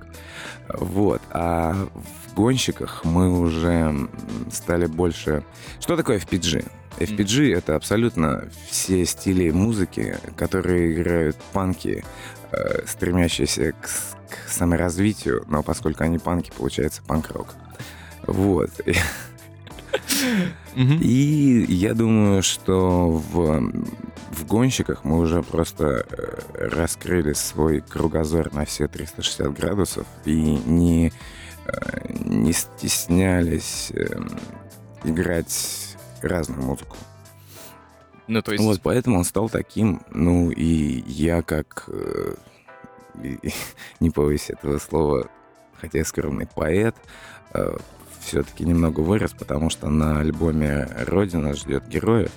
Вот. 0.68 1.20
А 1.30 1.74
гонщиках 2.34 3.04
мы 3.04 3.38
уже 3.38 4.08
стали 4.50 4.86
больше... 4.86 5.44
Что 5.80 5.96
такое 5.96 6.18
FPG? 6.18 6.68
FPG— 6.98 7.54
это 7.56 7.76
абсолютно 7.76 8.48
все 8.68 9.04
стили 9.04 9.50
музыки, 9.50 10.18
которые 10.36 10.92
играют 10.92 11.36
панки, 11.52 12.04
э, 12.52 12.86
стремящиеся 12.86 13.72
к, 13.72 13.86
к 14.30 14.48
саморазвитию, 14.48 15.44
но 15.48 15.62
поскольку 15.62 16.04
они 16.04 16.18
панки, 16.18 16.52
получается 16.56 17.02
панк-рок. 17.06 17.54
Вот. 18.26 18.70
И 20.76 21.66
я 21.68 21.94
думаю, 21.94 22.42
что 22.42 23.10
в, 23.10 23.72
в 24.32 24.46
гонщиках 24.46 25.04
мы 25.04 25.18
уже 25.18 25.42
просто 25.42 26.04
э, 26.08 26.68
раскрыли 26.68 27.32
свой 27.32 27.80
кругозор 27.80 28.52
на 28.52 28.64
все 28.64 28.88
360 28.88 29.52
градусов 29.52 30.06
и 30.24 30.34
не, 30.34 31.12
не 32.24 32.52
стеснялись 32.52 33.90
эм, 33.94 34.28
играть 35.04 35.96
разную 36.22 36.62
музыку. 36.62 36.96
Ну, 38.26 38.42
то 38.42 38.52
есть... 38.52 38.64
Вот 38.64 38.80
поэтому 38.82 39.18
он 39.18 39.24
стал 39.24 39.48
таким. 39.48 40.02
Ну, 40.10 40.50
и 40.50 41.02
я 41.06 41.42
как... 41.42 41.84
Э, 41.88 42.34
не 44.00 44.10
боюсь 44.10 44.50
этого 44.50 44.78
слова, 44.78 45.28
хотя 45.80 45.98
я 45.98 46.04
скромный 46.04 46.46
поэт, 46.46 46.96
э, 47.52 47.76
все-таки 48.20 48.64
немного 48.64 49.00
вырос, 49.00 49.32
потому 49.32 49.70
что 49.70 49.88
на 49.88 50.20
альбоме 50.20 50.88
«Родина 51.06 51.54
ждет 51.54 51.86
героев» 51.86 52.32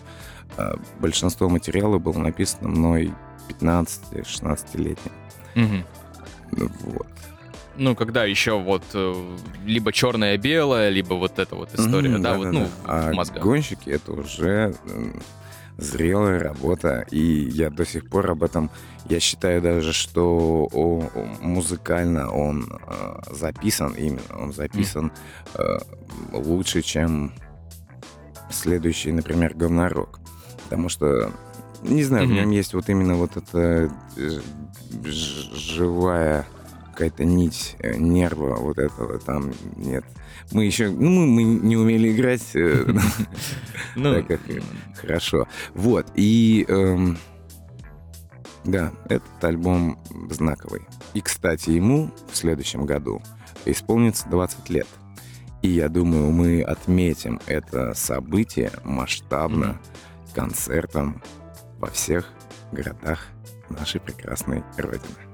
э, 0.58 0.76
большинство 1.00 1.50
материала 1.50 1.98
было 1.98 2.18
написано 2.18 2.68
мной 2.68 3.14
15-16-летним. 3.48 5.14
Угу. 5.56 6.68
Вот. 6.92 7.08
Ну, 7.78 7.96
когда 7.96 8.26
еще 8.26 8.60
вот 8.60 8.84
э, 8.94 9.38
либо 9.66 9.92
черное-белое, 9.92 10.90
либо 10.90 11.14
вот 11.14 11.40
эта 11.40 11.56
вот 11.56 11.74
история, 11.74 12.10
mm-hmm, 12.10 12.20
да, 12.20 12.32
да, 12.32 12.38
вот, 12.38 12.46
да, 12.46 12.52
ну, 12.52 12.68
да. 12.86 13.12
в 13.12 13.14
мозгах. 13.14 13.38
А 13.38 13.46
гонщики— 13.46 13.90
это 13.92 14.14
уже 14.14 14.76
зрелая 15.78 16.40
работа, 16.40 17.06
и 17.12 17.20
я 17.20 17.70
до 17.70 17.86
сих 17.86 18.10
пор 18.10 18.32
об 18.32 18.44
этом, 18.44 18.72
я 19.10 19.20
считаю 19.20 19.62
даже, 19.62 19.94
что 19.94 20.68
о, 20.74 21.10
музыкально 21.42 22.32
он 22.32 22.68
э, 22.88 23.20
записан 23.32 23.94
именно, 23.94 24.22
он 24.40 24.54
записан 24.54 25.12
э, 25.54 25.78
лучше, 26.34 26.82
чем 26.82 27.32
следующий, 28.50 29.12
например, 29.12 29.54
говнорок, 29.54 30.20
потому 30.64 30.90
что 30.90 31.32
не 31.84 32.04
знаю, 32.04 32.26
mm-hmm. 32.26 32.30
в 32.30 32.34
нем 32.34 32.50
есть 32.52 32.74
вот 32.74 32.90
именно 32.90 33.16
вот 33.16 33.38
эта 33.38 33.92
э, 34.18 34.40
живая 35.04 36.48
какая-то 36.98 37.26
нить 37.26 37.76
э, 37.80 37.96
нерва 37.96 38.56
вот 38.56 38.80
этого 38.80 39.20
там 39.20 39.54
нет. 39.76 40.04
Мы 40.52 40.66
еще, 40.66 40.90
ну, 40.90 41.12
мы, 41.12 41.28
мы 41.28 41.44
не 41.44 41.78
умели 41.78 42.12
играть 42.12 42.56
э, 42.56 42.86
ну, 43.96 44.16
так 44.16 44.40
хорошо. 44.96 45.48
Вот, 45.76 46.08
и 46.16 46.66
эм, 46.68 47.20
да, 48.66 48.92
этот 49.10 49.44
альбом 49.44 50.00
знаковый. 50.32 50.88
И, 51.14 51.22
кстати, 51.22 51.70
ему 51.70 52.10
в 52.32 52.36
следующем 52.36 52.88
году 52.88 53.22
исполнится 53.66 54.28
20 54.30 54.68
лет. 54.72 54.88
И 55.62 55.70
я 55.70 55.90
думаю, 55.90 56.32
мы 56.32 56.64
отметим 56.64 57.40
это 57.46 57.94
событие 57.94 58.72
масштабно 58.84 59.80
концертом 60.34 61.22
во 61.78 61.92
всех 61.92 62.28
городах 62.72 63.28
нашей 63.70 64.02
прекрасной 64.02 64.64
Родины 64.78 65.27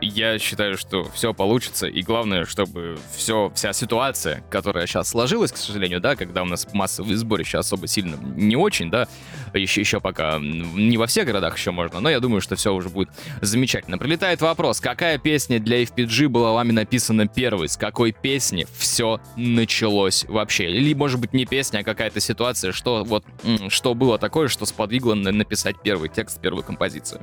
я 0.00 0.38
считаю, 0.38 0.76
что 0.76 1.04
все 1.10 1.32
получится, 1.32 1.86
и 1.86 2.02
главное, 2.02 2.44
чтобы 2.44 2.98
все, 3.14 3.50
вся 3.54 3.72
ситуация, 3.72 4.42
которая 4.50 4.86
сейчас 4.86 5.08
сложилась, 5.08 5.52
к 5.52 5.56
сожалению, 5.56 6.00
да, 6.00 6.16
когда 6.16 6.42
у 6.42 6.46
нас 6.46 6.66
массовые 6.72 7.16
сборища 7.16 7.58
особо 7.58 7.86
сильно 7.86 8.16
не 8.16 8.56
очень, 8.56 8.90
да, 8.90 9.08
еще, 9.54 9.80
еще 9.80 10.00
пока 10.00 10.38
не 10.38 10.98
во 10.98 11.06
всех 11.06 11.26
городах 11.26 11.56
еще 11.56 11.70
можно, 11.70 12.00
но 12.00 12.10
я 12.10 12.20
думаю, 12.20 12.40
что 12.40 12.56
все 12.56 12.74
уже 12.74 12.88
будет 12.88 13.08
замечательно. 13.40 13.98
Прилетает 13.98 14.40
вопрос, 14.42 14.80
какая 14.80 15.18
песня 15.18 15.58
для 15.58 15.82
FPG 15.82 16.28
была 16.28 16.52
вами 16.52 16.72
написана 16.72 17.26
первой, 17.26 17.68
с 17.68 17.76
какой 17.76 18.12
песни 18.12 18.66
все 18.76 19.20
началось 19.36 20.24
вообще? 20.28 20.70
Или, 20.70 20.94
может 20.94 21.20
быть, 21.20 21.32
не 21.32 21.46
песня, 21.46 21.78
а 21.78 21.84
какая-то 21.84 22.20
ситуация, 22.20 22.72
что 22.72 23.04
вот, 23.04 23.24
что 23.68 23.94
было 23.94 24.18
такое, 24.18 24.48
что 24.48 24.66
сподвигло 24.66 25.14
написать 25.14 25.76
первый 25.82 26.08
текст, 26.08 26.40
первую 26.40 26.64
композицию? 26.64 27.20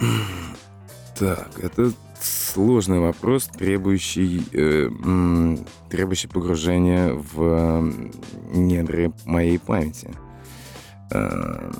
Так, 1.18 1.50
это 1.60 1.92
сложный 2.20 2.98
вопрос, 2.98 3.46
требующий, 3.46 4.42
э, 4.52 5.56
требующий 5.90 6.28
погружения 6.28 7.12
в 7.12 7.92
недры 8.52 9.12
моей 9.24 9.58
памяти. 9.58 10.10
Э, 11.12 11.70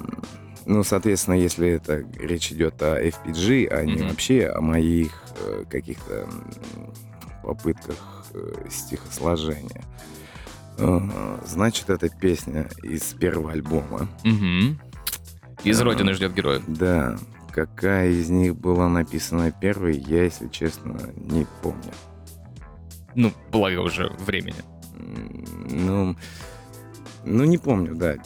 ну, 0.66 0.82
соответственно, 0.82 1.34
если 1.34 1.68
это 1.68 2.04
речь 2.18 2.52
идет 2.52 2.82
о 2.82 3.00
FPG, 3.02 3.68
а 3.68 3.84
не 3.84 3.94
mm-hmm. 3.94 4.08
вообще 4.08 4.46
о 4.46 4.60
моих 4.60 5.12
э, 5.40 5.64
каких-то 5.68 6.28
попытках 7.42 7.96
э, 8.32 8.66
стихосложения, 8.70 9.84
э, 10.78 11.38
значит, 11.46 11.90
это 11.90 12.08
песня 12.08 12.68
из 12.82 13.02
первого 13.14 13.52
альбома. 13.52 14.08
Mm-hmm. 14.24 14.76
Из 15.64 15.80
«Родины 15.80 16.12
ждет 16.14 16.34
героя». 16.34 16.62
Да, 16.66 17.18
Какая 17.54 18.08
из 18.08 18.30
них 18.30 18.56
была 18.56 18.88
написана 18.88 19.52
первой, 19.52 19.96
я, 19.96 20.24
если 20.24 20.48
честно, 20.48 20.98
не 21.14 21.46
помню. 21.62 21.92
Ну, 23.14 23.32
благо 23.52 23.78
уже 23.78 24.08
времени. 24.18 24.56
Ну, 25.70 26.16
ну 27.24 27.44
не 27.44 27.58
помню, 27.58 27.94
да, 27.94 28.16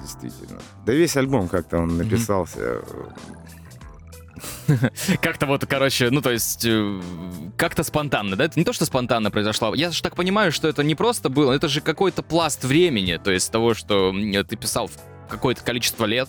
действительно. 0.00 0.60
Да 0.86 0.92
весь 0.92 1.16
альбом 1.16 1.48
как-то 1.48 1.78
он 1.78 1.96
написался. 1.96 2.82
Как-то 5.20 5.46
вот, 5.46 5.66
короче, 5.66 6.10
ну 6.10 6.20
то 6.20 6.30
есть, 6.30 6.64
э, 6.64 7.00
как-то 7.56 7.82
спонтанно, 7.82 8.36
да? 8.36 8.44
Это 8.44 8.58
не 8.58 8.64
то, 8.64 8.72
что 8.72 8.84
спонтанно 8.84 9.30
произошло. 9.30 9.74
Я 9.74 9.90
же 9.90 10.00
так 10.00 10.14
понимаю, 10.14 10.52
что 10.52 10.68
это 10.68 10.84
не 10.84 10.94
просто 10.94 11.28
было, 11.28 11.52
это 11.52 11.68
же 11.68 11.80
какой-то 11.80 12.22
пласт 12.22 12.64
времени, 12.64 13.16
то 13.22 13.30
есть 13.30 13.50
того, 13.50 13.74
что 13.74 14.12
ты 14.12 14.56
писал 14.56 14.90
какое-то 15.28 15.62
количество 15.62 16.04
лет, 16.04 16.28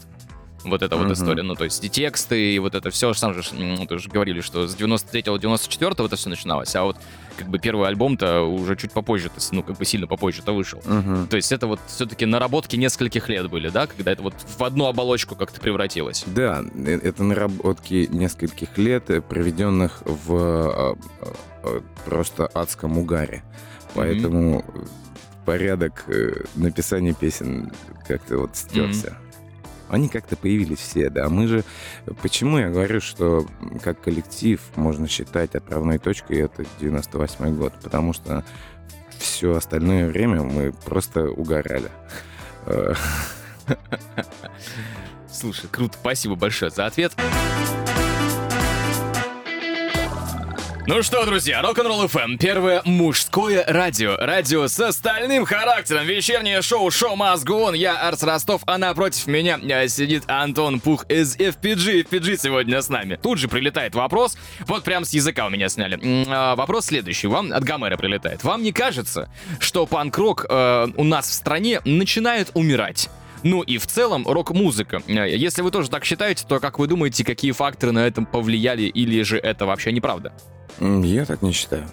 вот 0.65 0.81
эта 0.81 0.95
вот 0.95 1.11
история. 1.11 1.43
Ну, 1.43 1.55
то 1.55 1.63
есть 1.63 1.83
и 1.83 1.89
тексты, 1.89 2.55
и 2.55 2.59
вот 2.59 2.75
это 2.75 2.89
все. 2.89 3.13
Сам 3.13 3.33
же, 3.33 3.41
ну, 3.53 3.85
ты 3.85 3.97
же 3.99 4.09
говорили, 4.09 4.41
что 4.41 4.67
с 4.67 4.75
93-го, 4.75 5.37
94-го 5.37 6.05
это 6.05 6.15
все 6.15 6.29
начиналось, 6.29 6.75
а 6.75 6.83
вот 6.83 6.97
как 7.37 7.49
бы 7.49 7.59
первый 7.59 7.87
альбом-то 7.87 8.41
уже 8.41 8.75
чуть 8.75 8.91
попозже, 8.91 9.29
то 9.29 9.35
есть, 9.35 9.51
ну, 9.51 9.63
как 9.63 9.77
бы 9.77 9.85
сильно 9.85 10.07
попозже-то 10.07 10.53
вышел. 10.53 10.79
uh 10.79 11.27
То 11.27 11.35
есть 11.35 11.51
это 11.51 11.67
вот 11.67 11.79
все-таки 11.87 12.25
наработки 12.25 12.75
нескольких 12.75 13.29
лет 13.29 13.49
были, 13.49 13.69
да, 13.69 13.87
когда 13.87 14.11
это 14.11 14.23
вот 14.23 14.33
в 14.57 14.63
одну 14.63 14.85
оболочку 14.85 15.35
как-то 15.35 15.59
превратилось. 15.59 16.23
Да, 16.27 16.63
э, 16.75 16.99
это 17.03 17.23
наработки 17.23 18.07
нескольких 18.11 18.77
лет, 18.77 19.09
э, 19.09 19.21
проведенных 19.21 20.01
в 20.05 20.35
а, 20.35 20.95
просто 22.05 22.47
адском 22.47 22.97
угаре. 22.97 23.43
Поэтому 23.93 24.59
mm-hmm. 24.59 24.89
порядок 25.45 26.03
э, 26.07 26.43
написания 26.55 27.13
песен 27.13 27.71
как-то 28.07 28.37
вот 28.37 28.55
стерся. 28.55 29.07
Mm-hmm. 29.07 29.24
Они 29.95 30.09
как-то 30.09 30.35
появились 30.35 30.79
все, 30.79 31.09
да. 31.09 31.29
Мы 31.29 31.47
же... 31.47 31.63
Почему 32.21 32.57
я 32.57 32.69
говорю, 32.69 32.99
что 32.99 33.47
как 33.81 34.01
коллектив 34.01 34.59
можно 34.75 35.07
считать 35.07 35.55
отправной 35.55 35.99
точкой 35.99 36.39
это 36.41 36.65
98 36.81 37.55
год? 37.55 37.73
Потому 37.81 38.11
что 38.11 38.43
все 39.17 39.55
остальное 39.55 40.07
время 40.09 40.43
мы 40.43 40.73
просто 40.73 41.29
угорали. 41.29 41.89
Слушай, 45.31 45.69
круто, 45.71 45.97
спасибо 45.97 46.35
большое 46.35 46.71
за 46.71 46.87
ответ. 46.87 47.13
Ну 50.87 51.01
что, 51.01 51.25
друзья, 51.25 51.63
Рок-н-ролл 51.63 52.05
FM, 52.05 52.37
первое 52.37 52.83
мужское 52.85 53.65
радио. 53.67 54.17
Радио 54.17 54.67
с 54.67 54.79
остальным 54.79 55.43
характером. 55.43 56.05
Вечернее 56.05 56.61
шоу 56.61 56.91
«Шоу 56.91 57.15
Мазгун». 57.15 57.73
Я 57.73 58.07
Арс 58.07 58.21
Ростов, 58.21 58.61
а 58.67 58.77
напротив 58.77 59.25
меня 59.25 59.59
э, 59.63 59.87
сидит 59.87 60.25
Антон 60.27 60.79
Пух 60.79 61.05
из 61.09 61.35
FPG. 61.37 62.07
FPG 62.07 62.37
сегодня 62.37 62.79
с 62.79 62.89
нами. 62.89 63.15
Тут 63.15 63.39
же 63.39 63.47
прилетает 63.47 63.95
вопрос, 63.95 64.37
вот 64.67 64.83
прям 64.83 65.05
с 65.05 65.13
языка 65.13 65.47
у 65.47 65.49
меня 65.49 65.69
сняли. 65.69 65.99
А, 66.27 66.55
вопрос 66.55 66.85
следующий, 66.85 67.25
вам 67.25 67.51
от 67.51 67.63
Гомера 67.63 67.97
прилетает. 67.97 68.43
Вам 68.43 68.61
не 68.61 68.71
кажется, 68.71 69.27
что 69.59 69.87
панк-рок 69.87 70.45
э, 70.47 70.87
у 70.95 71.03
нас 71.03 71.27
в 71.27 71.33
стране 71.33 71.81
начинает 71.83 72.51
умирать? 72.53 73.09
Ну 73.45 73.61
и 73.61 73.77
в 73.77 73.85
целом 73.85 74.27
рок-музыка. 74.27 75.03
Э, 75.07 75.29
если 75.29 75.61
вы 75.61 75.69
тоже 75.69 75.87
так 75.89 76.03
считаете, 76.03 76.45
то 76.47 76.59
как 76.59 76.79
вы 76.79 76.87
думаете, 76.87 77.23
какие 77.23 77.51
факторы 77.51 77.91
на 77.91 78.07
этом 78.07 78.25
повлияли 78.25 78.83
или 78.83 79.21
же 79.21 79.37
это 79.37 79.67
вообще 79.67 79.91
неправда? 79.91 80.33
Я 80.79 81.25
так 81.25 81.43
не 81.43 81.51
считаю. 81.51 81.87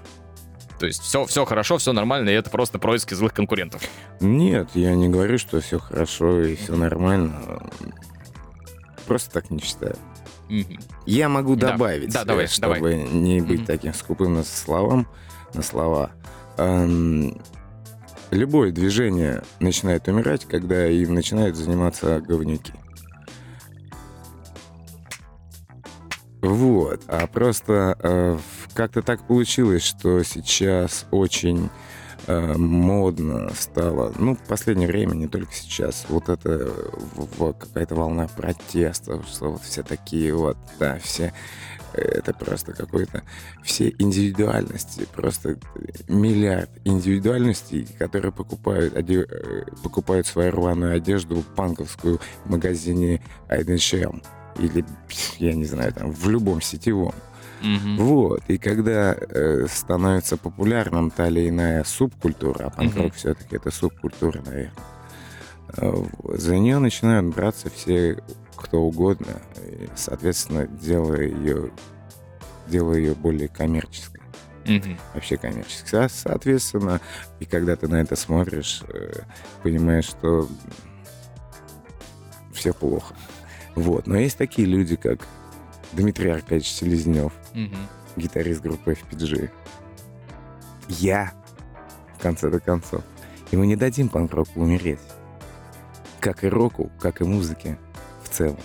То 0.81 0.87
есть 0.87 1.03
все, 1.03 1.27
все 1.27 1.45
хорошо, 1.45 1.77
все 1.77 1.93
нормально, 1.93 2.31
и 2.31 2.33
это 2.33 2.49
просто 2.49 2.79
происки 2.79 3.13
злых 3.13 3.35
конкурентов. 3.35 3.83
Нет, 4.21 4.71
я 4.75 4.95
не 4.95 5.11
говорю, 5.11 5.37
что 5.39 5.61
все 5.61 5.79
хорошо 5.79 6.41
и 6.43 6.57
все 6.57 6.75
нормально. 6.75 7.63
просто 9.07 9.31
так 9.31 9.51
не 9.51 9.61
считаю. 9.61 9.97
Мгм. 10.49 10.79
Я 11.07 11.29
могу 11.29 11.55
Да, 11.55 11.73
добавить, 11.73 12.13
да, 12.13 12.23
э, 12.23 12.25
давай, 12.25 12.47
чтобы 12.47 12.75
давай. 12.77 12.95
не 13.11 13.41
быть 13.43 13.59
Мгм. 13.61 13.67
таким 13.67 13.93
скупым 13.95 14.35
на 14.35 14.43
словам, 14.43 15.07
на 15.53 15.63
слова. 15.63 16.13
Эм, 16.57 17.39
любое 18.33 18.73
движение 18.73 19.43
начинает 19.61 20.09
умирать, 20.09 20.45
когда 20.47 20.89
им 20.89 21.15
начинают 21.15 21.57
заниматься 21.57 22.21
говнюки. 22.21 22.73
Вот. 26.41 27.03
А 27.07 27.27
просто 27.29 27.97
э, 28.03 28.39
как-то 28.75 29.03
так 29.03 29.25
получилось, 29.27 29.85
что 29.85 30.25
сейчас 30.25 31.07
очень 31.13 31.71
э, 32.27 32.55
модно 32.57 33.51
стало, 33.55 34.13
ну, 34.19 34.35
в 34.35 34.41
последнее 34.49 34.89
время, 34.89 35.15
не 35.15 35.29
только 35.29 35.53
сейчас, 35.53 36.05
вот 36.09 36.29
это 36.29 36.69
в- 37.15 37.39
в- 37.39 37.53
какая-то 37.53 37.95
волна 37.95 38.27
протестов, 38.27 39.25
что 39.29 39.53
вот 39.53 39.63
все 39.63 39.85
такие 39.85 40.35
вот, 40.35 40.57
да, 40.81 40.99
все, 40.99 41.33
это 41.95 42.33
просто 42.33 42.73
какой-то, 42.73 43.23
все 43.63 43.93
индивидуальности, 43.99 45.07
просто 45.15 45.57
миллиард 46.09 46.71
индивидуальностей, 46.85 47.87
которые 47.99 48.33
покупают, 48.33 48.95
оде- 48.95 49.27
э, 49.29 49.65
покупают 49.83 50.27
свою 50.27 50.53
рваную 50.53 50.95
одежду 50.97 51.43
панковскую 51.57 52.21
в 52.45 52.51
магазине 52.51 53.23
H&M 53.49 54.23
или, 54.59 54.85
я 55.39 55.55
не 55.55 55.65
знаю, 55.65 55.93
там, 55.93 56.13
в 56.13 56.29
любом 56.29 56.61
сетевом. 56.61 57.15
Мгм. 57.63 57.97
Вот. 57.99 58.43
И 58.49 58.59
когда 58.59 59.15
э, 59.15 59.67
становится 59.71 60.37
популярным 60.37 61.11
та 61.11 61.29
или 61.29 61.49
иная 61.49 61.85
субкультура, 61.85 62.65
а 62.67 62.71
панк-рок 62.71 63.05
Мгм. 63.07 63.13
все-таки 63.13 63.57
это 63.57 63.71
субкультура, 63.71 64.43
наверное, 64.45 64.73
э, 65.77 66.05
за 66.39 66.57
нее 66.59 66.79
начинают 66.79 67.35
браться 67.35 67.71
все, 67.71 68.19
кто 68.63 68.81
угодно, 68.83 69.41
и, 69.59 69.89
соответственно, 69.97 70.67
делая 70.67 71.23
ее, 71.27 71.71
делая 72.69 72.99
ее 72.99 73.15
более 73.15 73.49
коммерческой. 73.49 74.21
Мгм. 74.65 74.97
Вообще 75.15 75.37
коммерческой. 75.37 75.89
Со- 75.89 76.09
Соответственно, 76.09 77.01
и 77.41 77.45
когда 77.45 77.75
ты 77.77 77.89
на 77.89 77.97
это 78.01 78.15
смотришь, 78.17 78.83
э, 78.89 79.23
понимаешь, 79.63 80.05
что 80.05 80.49
все 82.53 82.73
плохо. 82.73 83.15
Вот. 83.75 84.07
Но 84.07 84.17
есть 84.19 84.39
такие 84.39 84.69
люди, 84.69 84.97
как 84.97 85.27
Дмитрий 85.93 86.31
Аркадьевич 86.31 86.71
Селезнев, 86.71 87.33
Мгм. 87.55 87.77
гитарист 88.17 88.61
группы 88.63 88.93
FPG. 88.93 89.51
Я, 90.89 91.33
в 92.19 92.23
конце-то 92.23 92.61
концов. 92.61 93.03
И 93.51 93.57
мы 93.57 93.67
не 93.67 93.77
дадим 93.77 94.09
панк-року 94.09 94.61
умереть. 94.61 95.01
Как 96.21 96.45
и 96.45 96.49
року, 96.49 96.91
как 97.01 97.21
и 97.21 97.25
музыке 97.25 97.79
целом. 98.33 98.57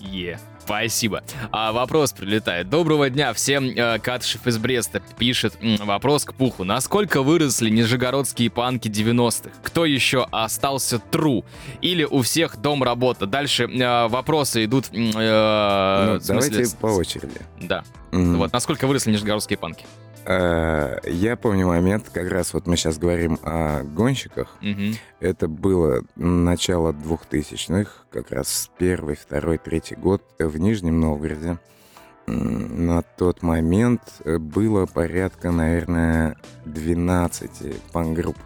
Е. 0.00 0.38
Спасибо. 0.64 1.22
А 1.52 1.72
вопрос 1.72 2.12
прилетает. 2.12 2.70
Доброго 2.70 3.10
дня 3.10 3.34
всем. 3.34 3.66
Э, 3.76 3.98
Катышев 3.98 4.46
из 4.46 4.56
Бреста 4.56 5.02
пишет 5.18 5.54
вопрос 5.80 6.24
к 6.24 6.32
Пуху. 6.32 6.64
Насколько 6.64 7.20
выросли 7.22 7.68
нижегородские 7.68 8.48
панки 8.50 8.88
90-х? 8.88 9.50
Кто 9.62 9.84
еще 9.84 10.26
остался 10.30 11.02
true? 11.12 11.44
Или 11.82 12.04
у 12.04 12.22
всех 12.22 12.56
дом 12.56 12.82
работа? 12.82 13.26
Дальше 13.26 13.64
э, 13.64 14.08
вопросы 14.08 14.64
идут... 14.64 14.86
э, 14.92 16.14
Ну, 16.14 16.20
смысле, 16.20 16.50
давайте 16.50 16.76
по 16.78 16.86
очереди. 16.86 17.40
Да. 17.60 17.84
М, 18.12 18.38
Вот. 18.38 18.52
Насколько 18.52 18.86
выросли 18.86 19.10
нижегородские 19.12 19.58
панки? 19.58 19.84
Э, 20.26 20.98
Я 21.10 21.36
помню 21.36 21.66
момент, 21.66 22.10
как 22.12 22.30
раз 22.30 22.54
вот 22.54 22.66
мы 22.66 22.76
сейчас 22.76 22.98
говорим 22.98 23.38
о 23.42 23.82
гонщиках. 23.82 24.56
Это 25.20 25.48
было 25.48 26.02
начало 26.16 26.92
2000-х, 26.92 27.90
как 28.10 28.30
раз 28.30 28.70
первый, 28.78 29.16
второй, 29.16 29.58
третий 29.58 29.94
год 29.96 30.22
в 30.38 30.58
Нижнем 30.58 31.00
Новгороде. 31.00 31.58
На 32.26 33.02
тот 33.02 33.42
момент 33.42 34.00
э, 34.24 34.38
было 34.38 34.86
порядка, 34.86 35.50
наверное, 35.50 36.36
12 36.64 37.92
панк-групп. 37.92 38.38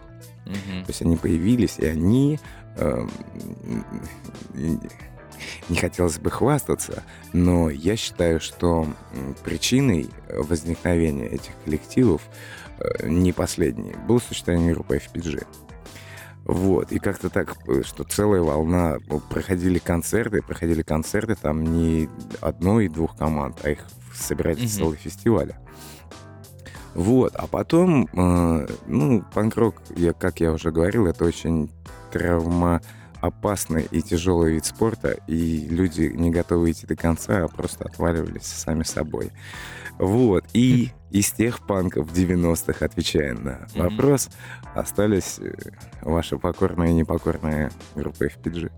Мгм. 0.46 0.84
То 0.84 0.88
есть 0.88 1.02
они 1.02 1.16
появились, 1.16 1.78
и 1.78 1.86
они... 1.86 2.40
Не 5.68 5.76
хотелось 5.76 6.18
бы 6.18 6.30
хвастаться, 6.30 7.02
но 7.32 7.70
я 7.70 7.96
считаю, 7.96 8.40
что 8.40 8.86
причиной 9.44 10.10
возникновения 10.28 11.26
этих 11.26 11.52
коллективов 11.64 12.22
э, 12.78 13.08
не 13.08 13.32
последней 13.32 13.94
было 14.06 14.18
существование 14.18 14.74
группы 14.74 14.96
FPG. 14.96 15.46
Вот, 16.44 16.92
и 16.92 16.98
как-то 16.98 17.28
так, 17.28 17.56
э, 17.68 17.82
что 17.84 18.04
целая 18.04 18.40
волна, 18.40 18.98
ну, 19.06 19.20
проходили 19.20 19.78
концерты, 19.78 20.40
проходили 20.40 20.82
концерты 20.82 21.34
там 21.34 21.62
не 21.62 22.08
одной 22.40 22.86
и 22.86 22.88
двух 22.88 23.16
команд, 23.16 23.58
а 23.64 23.70
их 23.70 23.80
собирались 24.14 24.60
Мгм. 24.60 24.68
целые 24.68 24.98
фестивали. 24.98 25.56
Вот, 26.94 27.36
а 27.36 27.46
потом, 27.46 28.08
э, 28.12 28.66
ну, 28.86 29.22
панк-рок, 29.34 29.76
я, 29.94 30.12
как 30.14 30.40
я 30.40 30.52
уже 30.52 30.72
говорил, 30.72 31.06
это 31.06 31.24
очень 31.24 31.70
травмоопасный 33.20 33.86
и 33.90 34.02
тяжелый 34.02 34.54
вид 34.54 34.64
спорта, 34.66 35.16
и 35.26 35.66
люди 35.68 36.10
не 36.14 36.30
готовы 36.30 36.70
идти 36.70 36.86
до 36.86 36.96
конца, 36.96 37.44
а 37.44 37.48
просто 37.48 37.84
отваливались 37.84 38.44
сами 38.46 38.82
собой. 38.82 39.30
Вот, 39.98 40.44
и 40.52 40.90
из 41.10 41.32
тех 41.32 41.66
панков 41.66 42.12
90-х, 42.12 42.84
отвечая 42.84 43.34
на 43.34 43.66
вопрос, 43.74 44.28
остались 44.74 45.38
э, 45.40 45.52
ваша 46.02 46.38
покорная 46.38 46.90
и 46.90 46.92
непокорная 46.92 47.72
группа 47.96 48.24
FPG. 48.26 48.70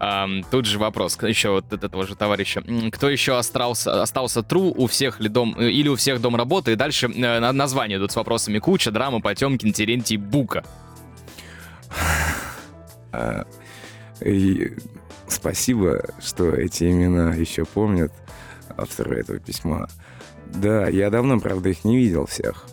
Ам, 0.00 0.42
тут 0.50 0.64
же 0.66 0.80
вопрос 0.80 1.16
еще 1.22 1.50
вот 1.50 1.72
от 1.72 1.84
этого 1.84 2.04
же 2.04 2.16
товарища. 2.16 2.64
Кто 2.90 3.08
еще 3.08 3.38
остался, 3.38 4.02
остался 4.02 4.40
true? 4.40 4.72
У 4.76 4.88
всех 4.88 5.20
ли 5.20 5.28
дом, 5.28 5.54
э, 5.56 5.70
или 5.70 5.88
у 5.88 5.94
всех 5.94 6.20
дом 6.20 6.34
работы? 6.34 6.72
И 6.72 6.74
дальше 6.76 7.06
э, 7.06 7.38
на- 7.40 7.52
названия 7.52 7.96
идут 7.96 8.10
с 8.10 8.16
вопросами 8.16 8.58
Куча, 8.58 8.90
Драма, 8.90 9.20
Потемкин, 9.20 9.72
Терентий, 9.72 10.16
Бука. 10.16 10.64
И 14.20 14.72
спасибо, 15.28 16.04
что 16.20 16.50
эти 16.50 16.84
имена 16.84 17.34
еще 17.34 17.64
помнят 17.64 18.12
авторы 18.76 19.20
этого 19.20 19.38
письма. 19.38 19.88
Да, 20.46 20.88
я 20.88 21.10
давно, 21.10 21.40
правда, 21.40 21.68
их 21.68 21.84
не 21.84 21.96
видел 21.96 22.26
всех. 22.26 22.66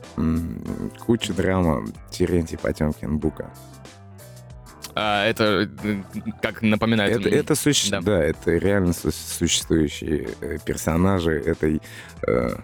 Куча 1.05 1.33
драма, 1.33 1.85
Терентий 2.11 2.57
Потемкин, 2.57 3.17
Бука. 3.17 3.51
А, 4.95 5.25
это 5.25 5.67
э, 5.83 6.03
как 6.41 6.61
напоминает... 6.61 7.17
Это, 7.19 7.29
это 7.29 7.55
суще- 7.55 7.89
да. 7.89 8.01
да. 8.01 8.23
это 8.23 8.51
реально 8.51 8.93
су- 8.93 9.11
существующие 9.11 10.29
э, 10.39 10.57
персонажи 10.63 11.31
этой 11.31 11.81
э, 12.27 12.55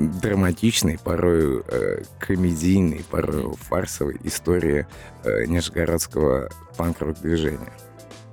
драматичной, 0.00 0.98
порой 0.98 1.62
э, 1.68 2.02
комедийной, 2.18 3.04
порой 3.10 3.54
фарсовой 3.68 4.16
истории 4.24 4.86
э, 5.24 5.44
нижегородского 5.44 6.48
панк-рок 6.76 7.20
движения. 7.20 7.72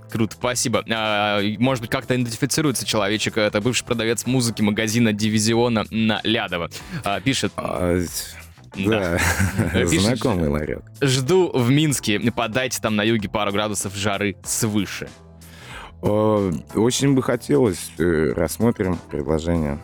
Круто, 0.09 0.35
спасибо. 0.39 0.83
А, 0.89 1.41
может 1.59 1.81
быть, 1.81 1.91
как-то 1.91 2.15
идентифицируется 2.15 2.85
человечек. 2.85 3.37
Это 3.37 3.59
бывший 3.59 3.85
продавец 3.85 4.25
музыки 4.25 4.61
магазина 4.61 5.11
Дивизиона 5.11 5.85
на 5.91 6.21
Лядово. 6.23 6.69
А, 7.03 7.19
пишет... 7.19 7.51
А, 7.57 7.99
Да. 8.77 9.19
да, 9.57 9.69
Пишет- 9.81 10.01
знакомый 10.01 10.47
ларек. 10.47 10.83
Жду 11.01 11.51
в 11.53 11.69
Минске. 11.69 12.19
Подайте 12.31 12.79
там 12.81 12.95
на 12.95 13.03
юге 13.03 13.27
пару 13.27 13.51
градусов 13.51 13.93
жары 13.95 14.37
свыше. 14.45 15.09
О, 16.01 16.51
Очень 16.75 17.13
бы 17.13 17.21
хотелось, 17.21 17.91
э, 17.97 18.31
рассмотрим 18.33 18.97
предложение. 19.11 19.79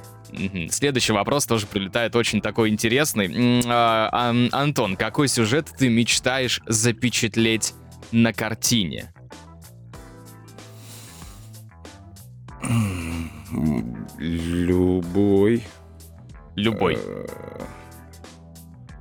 Следующий 0.72 1.14
вопрос 1.14 1.46
тоже 1.46 1.68
прилетает 1.68 2.16
очень 2.16 2.42
такой 2.42 2.70
интересный. 2.70 3.62
А, 3.68 4.10
Ан- 4.12 4.50
Антон, 4.52 4.96
какой 4.96 5.28
сюжет 5.28 5.70
ты 5.78 5.90
мечтаешь 5.90 6.62
запечатлеть 6.68 7.74
на 8.12 8.34
картине? 8.34 9.14
Любой. 14.18 15.64
Любой. 16.56 16.98
э, 17.00 17.26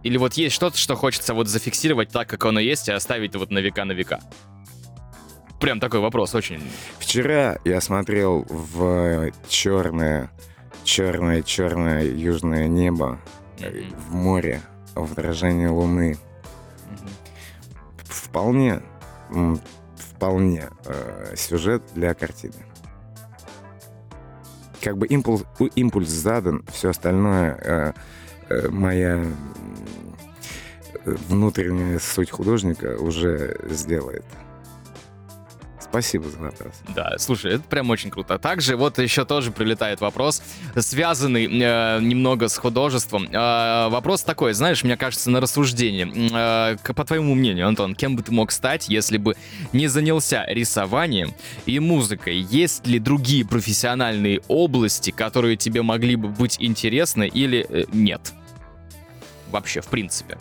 Или 0.03 0.17
вот 0.17 0.35
есть 0.35 0.55
что-то, 0.55 0.77
что 0.79 0.97
хочется 0.97 1.35
вот 1.35 1.49
зафиксировать 1.49 2.11
так, 2.11 2.29
как 2.29 2.45
оно 2.45 2.61
есть, 2.61 2.89
и 2.89 2.93
оставить 2.93 3.37
вот 3.37 3.51
на 3.51 3.59
века 3.59 3.85
на 3.85 3.93
века? 3.93 4.21
Прям 5.61 5.79
такой 5.79 6.01
вопрос, 6.01 6.35
очень... 6.35 6.61
Вчера 6.99 7.59
я 7.65 7.81
смотрел 7.81 8.45
в 8.49 9.31
черное, 9.49 10.31
черное, 10.85 11.43
черное 11.43 12.05
южное 12.05 12.69
небо 12.69 13.19
э, 13.61 13.85
в 14.09 14.15
море 14.15 14.63
в 14.95 15.13
отражении 15.13 15.67
луны. 15.67 16.19
Вполне, 17.99 18.81
вполне 19.97 20.69
э, 20.87 21.35
сюжет 21.37 21.83
для 21.95 22.15
картины. 22.15 22.55
Как 24.81 24.97
бы 24.99 25.07
импульс, 25.07 25.45
импульс 25.75 26.09
задан, 26.09 26.65
все 26.73 26.91
остальное 26.91 27.59
э, 27.61 27.93
э, 28.49 28.69
моя 28.69 29.25
э, 31.05 31.17
внутренняя 31.29 31.99
суть 31.99 32.31
художника 32.31 32.97
уже 32.99 33.57
сделает. 33.69 34.25
Спасибо 35.93 36.31
за 36.31 36.39
вопрос. 36.39 36.73
Да, 36.97 37.17
слушай, 37.19 37.53
это 37.53 37.65
прям 37.65 37.91
очень 37.91 38.11
круто. 38.11 38.39
Также 38.39 38.77
вот 38.77 38.99
еще 38.99 39.27
тоже 39.27 39.53
прилетает 39.53 40.01
вопрос, 40.01 40.43
связанный 40.75 41.45
э, 41.45 42.01
немного 42.01 42.49
с 42.49 42.57
художеством. 42.57 43.29
Э, 43.31 43.91
вопрос 43.91 44.23
такой, 44.23 44.55
знаешь, 44.55 44.83
мне 44.85 44.97
кажется, 44.97 45.31
на 45.31 45.39
рассуждение. 45.39 46.11
Э, 46.33 46.79
по 46.95 47.05
твоему 47.05 47.35
мнению, 47.35 47.69
Антон, 47.69 47.95
кем 47.95 48.17
бы 48.17 48.23
ты 48.23 48.33
мог 48.33 48.53
стать, 48.53 48.89
если 48.89 49.19
бы 49.19 49.37
не 49.75 49.87
занялся 49.87 50.47
рисованием 50.49 51.35
и 51.67 51.79
музыкой? 51.79 52.39
Есть 52.39 52.87
ли 52.87 52.99
другие 52.99 53.45
профессиональные 53.45 54.41
области, 54.49 55.11
которые 55.11 55.59
тебе 55.59 55.83
могли 55.83 56.17
бы 56.17 56.29
быть 56.29 56.57
интересны 56.59 57.29
или 57.29 57.67
э, 57.69 57.85
нет? 57.93 58.33
Вообще, 59.51 59.83
в 59.83 59.89
принципе. 59.89 60.39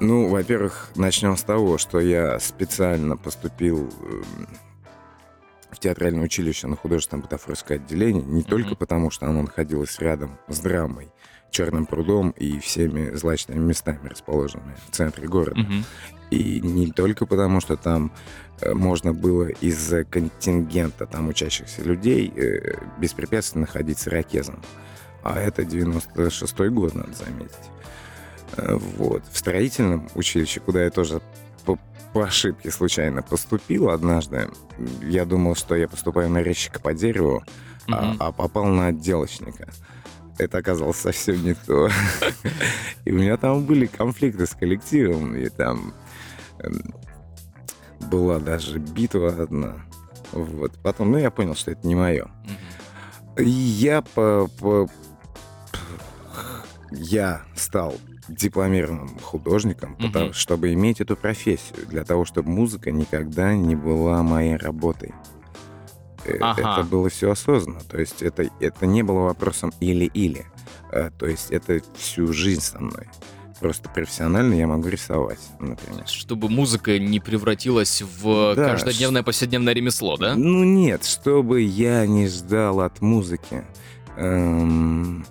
Ну, 0.00 0.28
во-первых, 0.28 0.90
начнем 0.94 1.36
с 1.36 1.42
того, 1.42 1.78
что 1.78 2.00
я 2.00 2.38
специально 2.38 3.16
поступил 3.16 3.90
эм, 4.02 4.48
в 5.70 5.78
театральное 5.78 6.24
училище 6.24 6.66
на 6.66 6.76
художественное 6.76 7.22
бутафорское 7.22 7.78
отделение, 7.78 8.22
не 8.22 8.42
mm-hmm. 8.42 8.48
только 8.48 8.76
потому, 8.76 9.10
что 9.10 9.26
оно 9.26 9.42
находилось 9.42 9.98
рядом 9.98 10.38
с 10.48 10.58
драмой, 10.60 11.10
Черным 11.50 11.86
прудом 11.86 12.30
и 12.30 12.58
всеми 12.58 13.14
злачными 13.14 13.60
местами, 13.60 14.08
расположенными 14.08 14.76
в 14.88 14.94
центре 14.94 15.28
города. 15.28 15.60
Mm-hmm. 15.60 15.84
И 16.30 16.60
не 16.60 16.90
только 16.90 17.24
потому, 17.24 17.60
что 17.60 17.76
там 17.76 18.12
э, 18.60 18.74
можно 18.74 19.14
было 19.14 19.48
из-за 19.48 20.04
контингента 20.04 21.06
там 21.06 21.28
учащихся 21.28 21.82
людей 21.82 22.32
э, 22.36 22.78
беспрепятственно 22.98 23.66
ходить 23.66 23.98
с 23.98 24.08
ирокезом. 24.08 24.60
А 25.22 25.38
это 25.38 25.62
96-й 25.62 26.68
год, 26.70 26.94
надо 26.94 27.12
заметить. 27.12 27.70
Вот. 28.56 29.22
В 29.30 29.38
строительном 29.38 30.08
училище, 30.14 30.60
куда 30.60 30.84
я 30.84 30.90
тоже 30.90 31.20
по, 31.64 31.78
по 32.12 32.24
ошибке 32.24 32.70
случайно 32.70 33.22
поступил 33.22 33.90
однажды, 33.90 34.48
я 35.02 35.24
думал, 35.24 35.54
что 35.54 35.74
я 35.74 35.88
поступаю 35.88 36.30
на 36.30 36.42
резчика 36.42 36.80
по 36.80 36.94
дереву, 36.94 37.42
mm-hmm. 37.86 38.16
а, 38.20 38.28
а 38.28 38.32
попал 38.32 38.66
на 38.66 38.88
отделочника. 38.88 39.68
Это 40.38 40.58
оказалось 40.58 40.98
совсем 40.98 41.42
не 41.42 41.54
то. 41.54 41.88
И 43.04 43.12
у 43.12 43.16
меня 43.16 43.36
там 43.36 43.64
были 43.64 43.86
конфликты 43.86 44.46
с 44.46 44.50
коллективом, 44.50 45.34
и 45.34 45.48
там 45.48 45.94
эм, 46.58 46.94
была 48.10 48.38
даже 48.38 48.78
битва 48.78 49.28
одна. 49.28 49.86
Вот. 50.32 50.72
Потом, 50.82 51.12
ну, 51.12 51.18
я 51.18 51.30
понял, 51.30 51.54
что 51.54 51.70
это 51.70 51.86
не 51.86 51.94
мое. 51.94 52.28
И 53.38 53.48
я 53.48 54.02
по, 54.02 54.48
по... 54.60 54.88
Я 56.90 57.42
стал 57.54 57.94
дипломированным 58.28 59.18
художником, 59.20 59.94
угу. 59.94 60.08
потому, 60.08 60.32
чтобы 60.32 60.72
иметь 60.72 61.00
эту 61.00 61.16
профессию, 61.16 61.86
для 61.86 62.04
того, 62.04 62.24
чтобы 62.24 62.50
музыка 62.50 62.90
никогда 62.90 63.54
не 63.54 63.76
была 63.76 64.22
моей 64.22 64.56
работой. 64.56 65.14
Э, 66.24 66.38
ага. 66.40 66.80
Это 66.80 66.88
было 66.88 67.08
все 67.08 67.30
осознанно. 67.30 67.80
То 67.80 67.98
есть 67.98 68.22
это, 68.22 68.48
это 68.60 68.86
не 68.86 69.02
было 69.02 69.20
вопросом 69.20 69.72
или-или. 69.80 70.46
А, 70.90 71.10
то 71.10 71.26
есть 71.26 71.50
это 71.50 71.80
всю 71.96 72.32
жизнь 72.32 72.62
со 72.62 72.80
мной. 72.80 73.06
Просто 73.60 73.88
профессионально 73.88 74.54
я 74.54 74.66
могу 74.66 74.88
рисовать, 74.88 75.38
например. 75.60 76.06
Чтобы 76.06 76.50
музыка 76.50 76.98
не 76.98 77.20
превратилась 77.20 78.02
в 78.02 78.54
да, 78.54 78.70
каждодневное 78.72 79.22
повседневное 79.22 79.72
ремесло, 79.72 80.18
да? 80.18 80.34
Ну 80.34 80.62
нет, 80.62 81.04
чтобы 81.04 81.62
я 81.62 82.06
не 82.06 82.26
ждал 82.26 82.80
от 82.80 83.00
музыки. 83.00 83.64
Эм, 84.16 85.24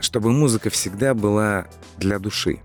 чтобы 0.00 0.32
музыка 0.32 0.70
всегда 0.70 1.14
была 1.14 1.66
для 1.98 2.18
души. 2.18 2.60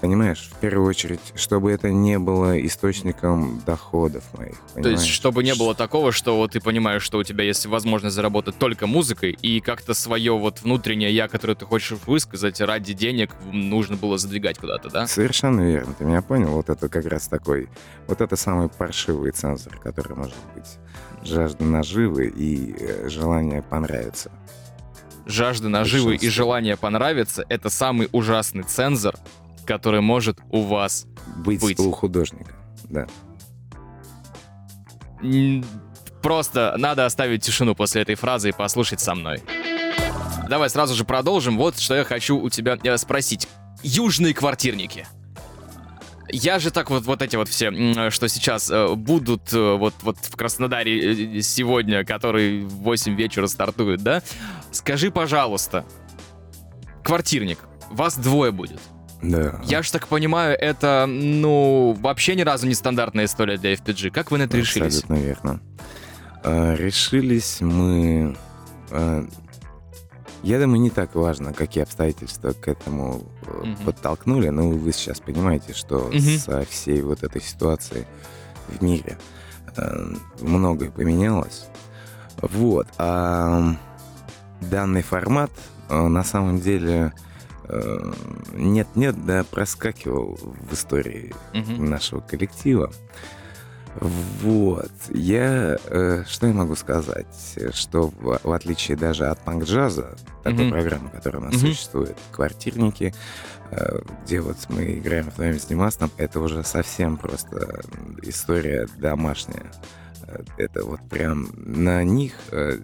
Понимаешь, 0.00 0.50
в 0.52 0.60
первую 0.60 0.88
очередь, 0.88 1.20
чтобы 1.34 1.72
это 1.72 1.90
не 1.90 2.18
было 2.18 2.64
источником 2.64 3.62
доходов 3.64 4.24
моих. 4.36 4.56
Понимаешь? 4.74 4.82
То 4.82 4.88
есть, 4.90 5.06
чтобы 5.06 5.42
не 5.42 5.54
было 5.54 5.74
такого, 5.74 6.12
что 6.12 6.36
вот 6.36 6.52
ты 6.52 6.60
понимаешь, 6.60 7.02
что 7.02 7.18
у 7.18 7.24
тебя 7.24 7.44
есть 7.44 7.64
возможность 7.66 8.14
заработать 8.14 8.58
только 8.58 8.86
музыкой, 8.86 9.36
и 9.40 9.60
как-то 9.60 9.94
свое 9.94 10.36
вот 10.36 10.62
внутреннее 10.62 11.14
я, 11.14 11.28
которое 11.28 11.54
ты 11.54 11.64
хочешь 11.64 11.96
высказать 12.06 12.60
ради 12.60 12.92
денег, 12.92 13.30
нужно 13.50 13.96
было 13.96 14.18
задвигать 14.18 14.58
куда-то, 14.58 14.90
да? 14.90 15.06
Совершенно 15.06 15.62
верно, 15.62 15.94
ты 15.94 16.04
меня 16.04 16.20
понял. 16.20 16.48
Вот 16.48 16.68
это 16.68 16.88
как 16.88 17.06
раз 17.06 17.28
такой, 17.28 17.68
вот 18.06 18.20
это 18.20 18.36
самый 18.36 18.68
паршивый 18.68 19.32
цензор, 19.32 19.78
который 19.78 20.14
может 20.14 20.36
быть. 20.54 20.76
Жажда 21.22 21.64
наживы 21.64 22.26
и 22.26 22.76
э, 22.78 23.08
желание 23.08 23.62
понравиться 23.62 24.30
жажда 25.26 25.68
наживы 25.68 26.16
и 26.16 26.28
желание 26.28 26.76
понравиться— 26.76 27.44
это 27.48 27.68
самый 27.68 28.08
ужасный 28.12 28.62
цензор, 28.62 29.16
который 29.66 30.00
может 30.00 30.38
у 30.50 30.62
вас 30.62 31.06
быть. 31.36 31.60
быть. 31.60 31.78
у 31.78 31.90
художника, 31.90 32.54
да. 32.84 33.06
Просто 36.22 36.74
надо 36.78 37.04
оставить 37.04 37.42
тишину 37.44 37.74
после 37.74 38.02
этой 38.02 38.14
фразы 38.14 38.48
и 38.48 38.52
послушать 38.52 39.00
со 39.00 39.14
мной. 39.14 39.42
Давай 40.48 40.70
сразу 40.70 40.94
же 40.94 41.04
продолжим. 41.04 41.56
Вот 41.56 41.78
что 41.78 41.94
я 41.94 42.04
хочу 42.04 42.38
у 42.38 42.48
тебя 42.50 42.78
э, 42.82 42.96
спросить. 42.96 43.48
Южные 43.82 44.32
квартирники. 44.32 45.06
Я 46.28 46.58
же 46.58 46.70
так 46.70 46.90
вот, 46.90 47.04
вот 47.04 47.22
эти 47.22 47.36
вот 47.36 47.48
все, 47.48 47.70
что 48.10 48.28
сейчас 48.28 48.70
э, 48.70 48.94
будут 48.94 49.52
э, 49.52 49.76
вот, 49.76 49.94
вот 50.02 50.16
в 50.20 50.36
Краснодаре 50.36 51.42
сегодня, 51.42 52.04
который 52.04 52.62
в 52.64 52.82
8 52.82 53.14
вечера 53.14 53.46
стартует, 53.46 54.02
да? 54.02 54.22
Скажи, 54.72 55.10
пожалуйста, 55.10 55.84
квартирник, 57.04 57.60
вас 57.90 58.16
двое 58.16 58.50
будет. 58.50 58.80
Да. 59.22 59.60
Я 59.64 59.82
же 59.82 59.92
так 59.92 60.08
понимаю, 60.08 60.56
это, 60.58 61.06
ну, 61.08 61.96
вообще 62.00 62.34
ни 62.34 62.42
разу 62.42 62.66
не 62.66 62.74
стандартная 62.74 63.24
история 63.24 63.56
для 63.56 63.72
FPG. 63.74 64.10
Как 64.10 64.30
вы 64.30 64.38
на 64.38 64.42
это 64.44 64.56
решились? 64.56 64.98
Абсолютно 64.98 65.14
верно. 65.14 65.60
А, 66.42 66.74
решились 66.74 67.60
мы... 67.60 68.36
Я 70.46 70.60
думаю, 70.60 70.80
не 70.80 70.90
так 70.90 71.16
важно, 71.16 71.52
какие 71.52 71.82
обстоятельства 71.82 72.52
к 72.52 72.68
этому 72.68 73.24
mm 73.46 73.84
подтолкнули, 73.84 74.48
но 74.50 74.68
вы 74.68 74.92
сейчас 74.92 75.18
понимаете, 75.18 75.74
что 75.74 76.08
mm 76.08 76.38
со 76.38 76.64
всей 76.64 77.02
вот 77.02 77.24
этой 77.24 77.42
ситуацией 77.42 78.04
в 78.68 78.80
мире 78.80 79.18
э, 79.76 80.14
многое 80.42 80.92
поменялось. 80.92 81.66
Вот. 82.40 82.86
А 82.96 83.74
данный 84.60 85.02
формат 85.02 85.50
э, 85.88 86.00
на 86.00 86.22
самом 86.22 86.60
деле 86.60 87.12
нет-нет, 88.52 89.26
да 89.26 89.42
проскакивал 89.42 90.38
в 90.40 90.72
истории 90.72 91.34
mm 91.54 91.80
нашего 91.80 92.20
коллектива. 92.20 92.92
Вот. 94.00 94.92
Я, 95.10 95.78
э, 95.86 96.24
что 96.26 96.46
я 96.46 96.52
могу 96.52 96.76
сказать? 96.76 97.26
Что 97.72 98.08
в, 98.08 98.40
в 98.42 98.52
отличие 98.52 98.96
даже 98.96 99.26
от 99.26 99.38
панк-джаза, 99.40 100.16
такой 100.42 100.66
mm-hmm. 100.66 100.70
программы, 100.70 101.10
которая 101.10 101.42
у 101.42 101.44
нас 101.46 101.54
mm-hmm. 101.54 101.68
существует, 101.68 102.16
«Квартирники», 102.30 103.14
э, 103.70 103.98
где 104.24 104.40
вот 104.40 104.56
мы 104.68 104.98
играем 104.98 105.30
вдвоем 105.30 105.58
с 105.58 105.64
Димасом, 105.64 106.10
это 106.18 106.40
уже 106.40 106.62
совсем 106.62 107.16
просто 107.16 107.80
история 108.22 108.86
домашняя. 108.98 109.72
Э, 110.26 110.42
это 110.58 110.84
вот 110.84 111.00
прям 111.08 111.48
на 111.56 112.04
них 112.04 112.34
э, 112.50 112.78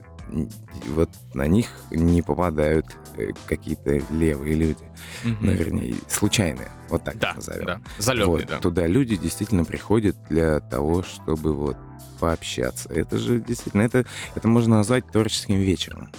вот 0.88 1.10
на 1.34 1.46
них 1.46 1.68
не 1.90 2.22
попадают 2.22 2.86
э, 3.16 3.30
какие-то 3.46 4.00
левые 4.10 4.54
люди, 4.54 4.84
угу. 5.24 5.36
ну, 5.40 5.52
вернее, 5.52 5.94
случайные, 6.08 6.70
вот 6.88 7.04
так 7.04 7.18
да, 7.18 7.34
назовем. 7.34 7.66
Да, 7.66 7.80
залетные, 7.98 8.28
вот, 8.28 8.46
да. 8.46 8.58
Туда 8.58 8.86
люди 8.86 9.16
действительно 9.16 9.64
приходят 9.64 10.16
для 10.28 10.60
того, 10.60 11.02
чтобы 11.02 11.54
вот 11.54 11.76
пообщаться. 12.20 12.88
Это 12.88 13.18
же 13.18 13.40
действительно, 13.40 13.82
это, 13.82 14.04
это 14.34 14.48
можно 14.48 14.76
назвать 14.76 15.06
творческим 15.08 15.56
вечером. 15.56 16.10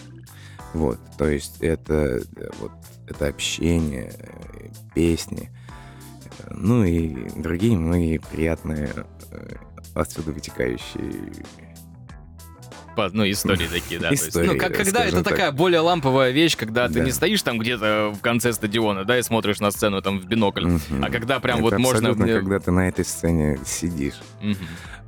Вот, 0.74 1.00
то 1.18 1.28
есть 1.28 1.62
это 1.62 2.22
вот 2.60 2.72
это 3.08 3.28
общение, 3.28 4.12
песни, 4.96 5.52
ну 6.50 6.84
и 6.84 7.30
другие 7.40 7.78
многие 7.78 8.18
приятные 8.18 8.90
э, 9.32 9.56
отсюда 9.94 10.32
вытекающие 10.32 11.32
по, 12.96 13.10
ну, 13.12 13.30
истории 13.30 13.68
такие, 13.68 14.00
да. 14.00 14.14
Истории, 14.14 14.48
есть, 14.48 14.54
ну, 14.54 14.60
как, 14.60 14.76
когда 14.76 15.04
это 15.06 15.24
так. 15.24 15.34
такая 15.34 15.52
более 15.52 15.82
ламповая 15.82 16.32
вещь, 16.32 16.56
когда 16.56 16.88
да. 16.88 16.96
ты 16.96 17.00
не 17.02 17.12
стоишь 17.12 17.42
там 17.42 17.58
где-то 17.58 18.14
в 18.18 18.22
конце 18.22 18.54
стадиона, 18.54 19.06
да, 19.06 19.18
и 19.18 19.22
смотришь 19.22 19.60
на 19.60 19.72
сцену 19.72 20.02
там 20.02 20.20
в 20.20 20.26
бинокль, 20.26 20.66
угу. 20.66 20.80
а 21.02 21.10
когда 21.10 21.40
прям 21.40 21.58
это 21.58 21.64
вот 21.64 21.78
можно... 21.80 22.14
когда 22.14 22.60
ты 22.60 22.72
на 22.72 22.88
этой 22.88 23.06
сцене 23.06 23.60
сидишь. 23.66 24.20
Угу. 24.42 24.56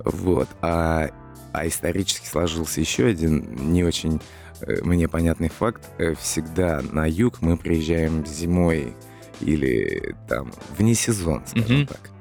Вот. 0.05 0.49
А, 0.61 1.09
а 1.53 1.67
исторически 1.67 2.27
сложился 2.27 2.81
еще 2.81 3.05
один 3.05 3.71
не 3.71 3.83
очень 3.83 4.21
э, 4.61 4.81
мне 4.83 5.07
понятный 5.07 5.49
факт. 5.49 5.83
Э, 5.97 6.13
всегда 6.15 6.81
на 6.91 7.05
юг 7.05 7.41
мы 7.41 7.57
приезжаем 7.57 8.25
зимой 8.25 8.93
или 9.41 10.15
там 10.27 10.51
вне 10.77 10.95
сезон, 10.95 11.43
скажем 11.45 11.81
угу. 11.81 11.87
так. 11.87 12.14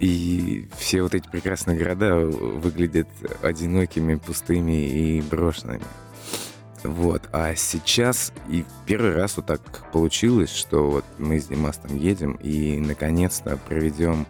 И 0.00 0.68
все 0.76 1.02
вот 1.02 1.14
эти 1.14 1.28
прекрасные 1.28 1.78
города 1.78 2.16
выглядят 2.16 3.08
одинокими, 3.42 4.16
пустыми 4.16 4.88
и 4.88 5.22
брошенными. 5.22 5.84
Вот. 6.82 7.22
А 7.32 7.54
сейчас 7.54 8.32
и 8.48 8.64
первый 8.86 9.14
раз 9.14 9.36
вот 9.36 9.46
так 9.46 9.60
получилось, 9.92 10.54
что 10.54 10.90
вот 10.90 11.04
мы 11.18 11.40
с 11.40 11.46
Димастом 11.46 11.96
едем 11.96 12.32
и 12.42 12.78
наконец-то 12.78 13.58
проведем 13.68 14.26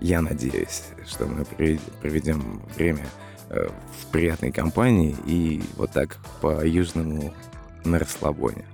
я 0.00 0.20
надеюсь, 0.20 0.84
что 1.06 1.26
мы 1.26 1.44
проведем 1.44 2.60
время 2.74 3.06
э, 3.48 3.68
в 3.68 4.06
приятной 4.10 4.52
компании 4.52 5.16
и 5.24 5.62
вот 5.76 5.92
так 5.92 6.18
по-южному 6.40 7.32
на 7.84 7.98
расслабоне. 7.98 8.64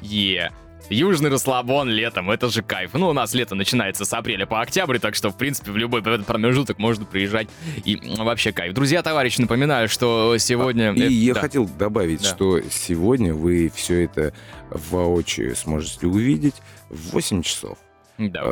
Yeah. 0.00 0.52
Южный 0.90 1.30
расслабон 1.30 1.90
летом, 1.90 2.30
это 2.30 2.48
же 2.48 2.62
кайф. 2.62 2.94
Ну, 2.94 3.08
у 3.08 3.12
нас 3.12 3.34
лето 3.34 3.54
начинается 3.54 4.04
с 4.04 4.12
апреля 4.12 4.46
по 4.46 4.60
октябрь, 4.60 4.98
так 4.98 5.14
что, 5.14 5.30
в 5.30 5.36
принципе, 5.36 5.70
в 5.70 5.76
любой 5.76 6.02
промежуток 6.02 6.78
можно 6.78 7.04
приезжать. 7.04 7.48
И 7.84 8.00
вообще 8.18 8.52
кайф. 8.52 8.74
Друзья, 8.74 9.02
товарищи, 9.02 9.40
напоминаю, 9.40 9.88
что 9.88 10.36
сегодня... 10.38 10.92
И 10.92 11.00
это... 11.00 11.12
я 11.12 11.34
да. 11.34 11.40
хотел 11.40 11.66
добавить, 11.66 12.22
да. 12.22 12.28
что 12.28 12.60
сегодня 12.70 13.34
вы 13.34 13.70
все 13.74 14.04
это 14.04 14.32
воочию 14.70 15.54
сможете 15.56 16.06
увидеть 16.06 16.54
в 16.88 17.12
8 17.12 17.42
часов. 17.42 17.78
Да. 18.16 18.42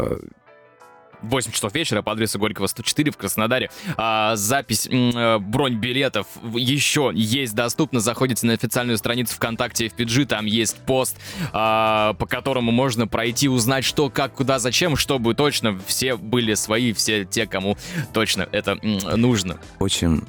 А, 1.23 1.27
8 1.27 1.53
часов 1.53 1.75
вечера 1.75 2.03
по 2.03 2.13
адресу 2.13 2.39
Горького 2.39 2.67
104 2.67 3.11
в 3.11 3.17
Краснодаре. 3.17 3.71
А, 3.97 4.37
запись, 4.37 4.89
э, 4.91 5.39
бронь 5.39 5.75
билетов 5.75 6.27
еще 6.55 7.11
есть 7.15 7.55
доступна. 7.55 8.01
Заходите 8.01 8.47
на 8.47 8.53
официальную 8.53 8.99
страницу 8.99 9.35
ВКонтакте 9.35 9.87
FPG, 9.87 10.27
там 10.27 10.47
есть 10.47 10.77
пост, 10.79 11.17
а, 11.53 12.15
по 12.15 12.27
которому 12.27 12.73
можно 12.73 13.07
пройти, 13.07 13.49
узнать, 13.49 13.85
что, 13.85 14.11
как, 14.11 14.35
куда, 14.35 14.59
зачем, 14.59 14.97
чтобы 14.97 15.35
точно 15.35 15.79
все 15.87 16.17
были 16.17 16.55
свои, 16.55 16.93
все 16.93 17.25
те, 17.25 17.47
кому 17.47 17.77
точно 18.13 18.49
это 18.53 18.77
нужно. 18.83 19.59
Очень, 19.79 20.23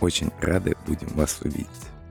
очень 0.00 0.30
рады 0.40 0.76
будем 0.86 1.08
вас 1.14 1.38
увидеть. 1.42 1.66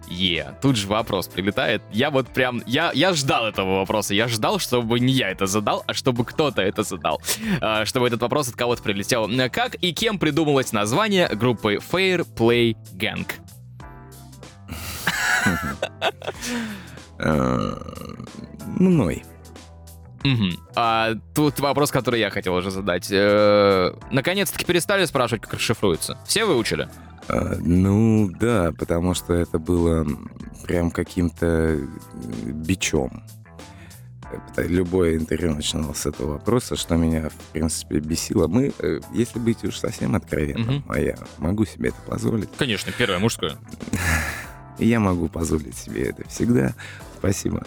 Е, 0.10 0.44
yeah. 0.44 0.62
тут 0.62 0.76
же 0.76 0.88
вопрос 0.88 1.28
прилетает. 1.28 1.82
Я 1.92 2.10
вот 2.10 2.28
прям, 2.28 2.62
я, 2.66 2.92
я 2.94 3.14
ждал 3.14 3.48
этого 3.48 3.80
вопроса. 3.80 4.14
Я 4.14 4.28
ждал, 4.28 4.60
чтобы 4.60 5.00
не 5.00 5.14
я 5.14 5.30
это 5.30 5.46
задал, 5.46 5.84
а 5.88 5.94
чтобы 5.94 6.26
кто-то 6.26 6.62
это 6.62 6.84
задал. 6.84 7.22
А, 7.62 7.86
чтобы 7.86 8.08
этот 8.08 8.22
вопрос 8.22 8.50
от 8.50 8.56
кого-то 8.56 8.84
прилетел. 8.84 9.30
Как 9.52 9.76
и 9.76 9.94
кем 9.94 10.20
придумалось 10.20 10.74
название 10.74 11.28
группы 11.30 11.76
Fair 11.76 12.26
Play 12.36 12.76
Gang? 12.94 13.28
Э, 17.18 17.76
мной. 18.78 19.24
А 20.76 21.14
тут 21.34 21.60
вопрос, 21.60 21.92
который 21.92 22.20
я 22.20 22.30
хотел 22.30 22.56
уже 22.56 22.72
задать. 22.72 23.08
Э, 23.12 23.94
наконец-таки 24.12 24.66
перестали 24.66 25.06
спрашивать, 25.06 25.44
как 25.44 25.54
расшифруется. 25.54 26.18
Все 26.26 26.46
выучили? 26.46 26.90
А, 27.28 27.58
ну 27.60 28.30
да, 28.40 28.72
потому 28.78 29.14
что 29.14 29.34
это 29.34 29.60
было 29.60 30.06
прям 30.66 30.92
каким-то 30.92 31.80
бичом. 32.46 33.24
Любое 34.58 35.16
интервью 35.16 35.56
начиналось 35.56 36.00
с 36.00 36.06
этого 36.08 36.34
вопроса, 36.34 36.76
что 36.76 36.96
меня, 36.96 37.30
в 37.30 37.54
принципе, 37.54 38.00
бесило. 38.00 38.48
Мы, 38.48 38.74
э, 38.80 39.00
если 39.14 39.40
быть 39.40 39.64
уж 39.64 39.78
совсем 39.78 40.16
откровенным, 40.16 40.78
угу. 40.78 40.86
а 40.90 41.00
я 41.00 41.16
могу 41.38 41.66
себе 41.66 41.90
это 41.90 42.02
позволить. 42.08 42.50
Конечно, 42.58 42.92
первое 42.98 43.20
мужское. 43.20 43.56
Я 44.78 45.00
могу 45.00 45.30
позволить 45.30 45.78
себе 45.78 46.10
это 46.10 46.28
всегда. 46.28 46.74
Спасибо. 47.18 47.66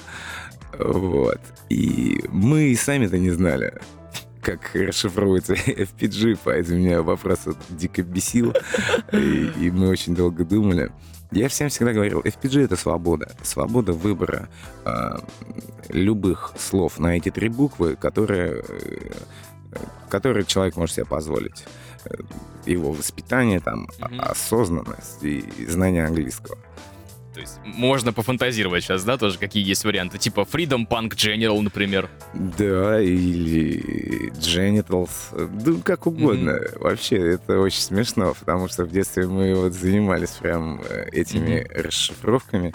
Вот. 0.79 1.41
И 1.71 2.23
мы 2.29 2.75
сами-то 2.77 3.19
не 3.19 3.31
знали, 3.31 3.81
как 4.43 4.75
расшифровывается 4.75 5.53
FPG, 5.67 6.39
поэтому 6.45 6.79
меня 6.79 7.03
вопрос 7.03 7.41
дико 7.69 8.03
бесил, 8.03 8.55
и, 9.13 9.51
и 9.61 9.71
мы 9.71 9.89
очень 9.89 10.15
долго 10.15 10.45
думали. 10.45 10.91
Я 11.31 11.49
всем 11.49 11.69
всегда 11.69 11.93
говорил, 11.93 12.21
FPG— 12.21 12.65
это 12.65 12.77
свобода. 12.77 13.31
Свобода 13.43 13.93
выбора 13.93 14.49
э, 14.87 15.19
любых 15.91 16.55
слов 16.57 16.99
на 16.99 17.17
эти 17.17 17.31
три 17.31 17.51
буквы, 17.51 17.97
которые, 17.97 18.65
э, 18.67 19.13
которые 20.09 20.47
человек 20.47 20.77
может 20.77 20.97
себе 20.97 21.05
позволить. 21.05 21.67
Его 22.65 22.93
воспитание, 22.93 23.61
там, 23.61 23.89
mm-hmm. 23.99 24.21
осознанность 24.21 25.23
и 25.23 25.67
знание 25.67 26.07
английского. 26.07 26.57
То 27.39 27.43
есть 27.43 27.61
можно 27.63 28.13
пофантазировать 28.13 28.83
сейчас, 28.83 29.05
да, 29.05 29.17
тоже 29.17 29.39
какие 29.39 29.65
есть 29.65 29.85
варианты. 29.85 30.19
Типа 30.19 30.41
Freedom 30.41 30.89
Punk 30.89 31.11
General, 31.11 31.57
например. 31.61 32.11
Да, 32.35 33.01
или 33.01 34.33
Genitals. 34.33 35.09
Да, 35.63 35.81
как 35.85 36.09
угодно. 36.09 36.51
Mm-hmm. 36.51 36.79
Вообще, 36.81 37.35
это 37.35 37.61
очень 37.61 37.81
смешно, 37.81 38.35
потому 38.35 38.67
что 38.67 38.85
в 38.85 38.91
детстве 38.91 39.29
мы 39.29 39.55
вот 39.55 39.73
занимались 39.73 40.31
прям 40.31 40.81
э, 40.83 41.11
этими 41.13 41.61
mm-hmm. 41.61 41.83
расшифровками. 41.83 42.75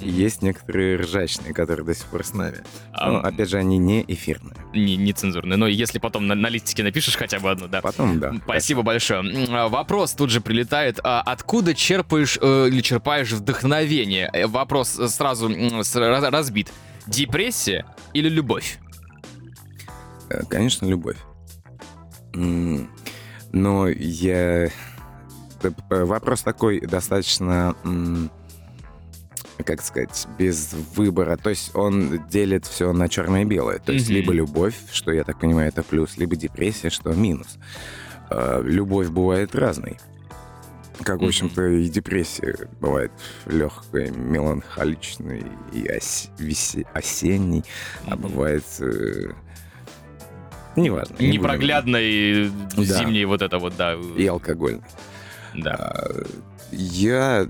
Есть 0.00 0.42
некоторые 0.42 0.96
ржачные, 0.96 1.52
которые 1.52 1.84
до 1.84 1.94
сих 1.94 2.06
пор 2.06 2.24
с 2.24 2.32
нами. 2.32 2.58
А, 2.92 3.10
Но, 3.10 3.18
опять 3.18 3.48
же, 3.50 3.58
они 3.58 3.78
не 3.78 4.04
эфирные. 4.06 4.56
Не, 4.72 4.96
не 4.96 5.12
цензурные. 5.12 5.56
Но 5.56 5.66
если 5.66 5.98
потом 5.98 6.26
на, 6.26 6.34
на 6.34 6.48
листике 6.48 6.82
напишешь 6.82 7.16
хотя 7.16 7.38
бы 7.38 7.50
одну, 7.50 7.68
да. 7.68 7.80
Потом, 7.80 8.18
да. 8.18 8.32
Спасибо 8.44 8.82
большое. 8.82 9.22
А, 9.50 9.68
вопрос 9.68 10.12
тут 10.12 10.30
же 10.30 10.40
прилетает. 10.40 11.00
А 11.04 11.20
откуда 11.20 11.74
черпаешь 11.74 12.38
э, 12.40 12.68
или 12.68 12.80
черпаешь 12.80 13.30
вдохновение? 13.32 14.30
Э, 14.32 14.46
вопрос 14.46 14.88
сразу 14.90 15.50
разбит. 16.30 16.72
Депрессия 17.06 17.84
или 18.14 18.28
любовь? 18.28 18.78
Э, 20.28 20.42
конечно, 20.48 20.86
любовь. 20.86 21.18
Но 22.32 23.88
я... 23.88 24.70
Вопрос 25.90 26.42
такой 26.42 26.80
достаточно 26.80 27.74
как 29.62 29.82
сказать, 29.82 30.26
без 30.38 30.72
выбора. 30.94 31.36
То 31.36 31.50
есть 31.50 31.74
он 31.74 32.26
делит 32.28 32.66
все 32.66 32.92
на 32.92 33.08
черное 33.08 33.42
и 33.42 33.44
белое. 33.44 33.78
То 33.78 33.92
есть 33.92 34.08
mm-hmm. 34.08 34.14
либо 34.14 34.32
любовь, 34.32 34.74
что, 34.92 35.12
я 35.12 35.24
так 35.24 35.38
понимаю, 35.38 35.68
это 35.68 35.82
плюс, 35.82 36.16
либо 36.16 36.36
депрессия, 36.36 36.90
что 36.90 37.12
минус. 37.12 37.58
Э, 38.30 38.62
любовь 38.64 39.08
бывает 39.08 39.54
разной. 39.54 39.98
Как, 41.02 41.20
в 41.20 41.24
общем-то, 41.24 41.66
и 41.66 41.88
депрессия 41.88 42.68
бывает 42.78 43.10
легкой, 43.46 44.10
меланхоличной 44.10 45.46
и 45.72 45.90
ос- 45.90 46.30
весе- 46.38 46.86
осенней, 46.92 47.64
а 48.06 48.16
бывает... 48.16 48.64
Э- 48.80 49.32
Неважно. 50.76 51.16
Не 51.18 51.32
Непроглядной 51.32 52.50
будем... 52.76 52.84
зимней 52.84 53.24
вот 53.24 53.42
это 53.42 53.58
вот, 53.58 53.76
да. 53.76 53.94
И 54.16 54.26
алкогольной. 54.26 54.82
Да. 55.54 55.74
А, 55.74 56.24
я, 56.70 57.48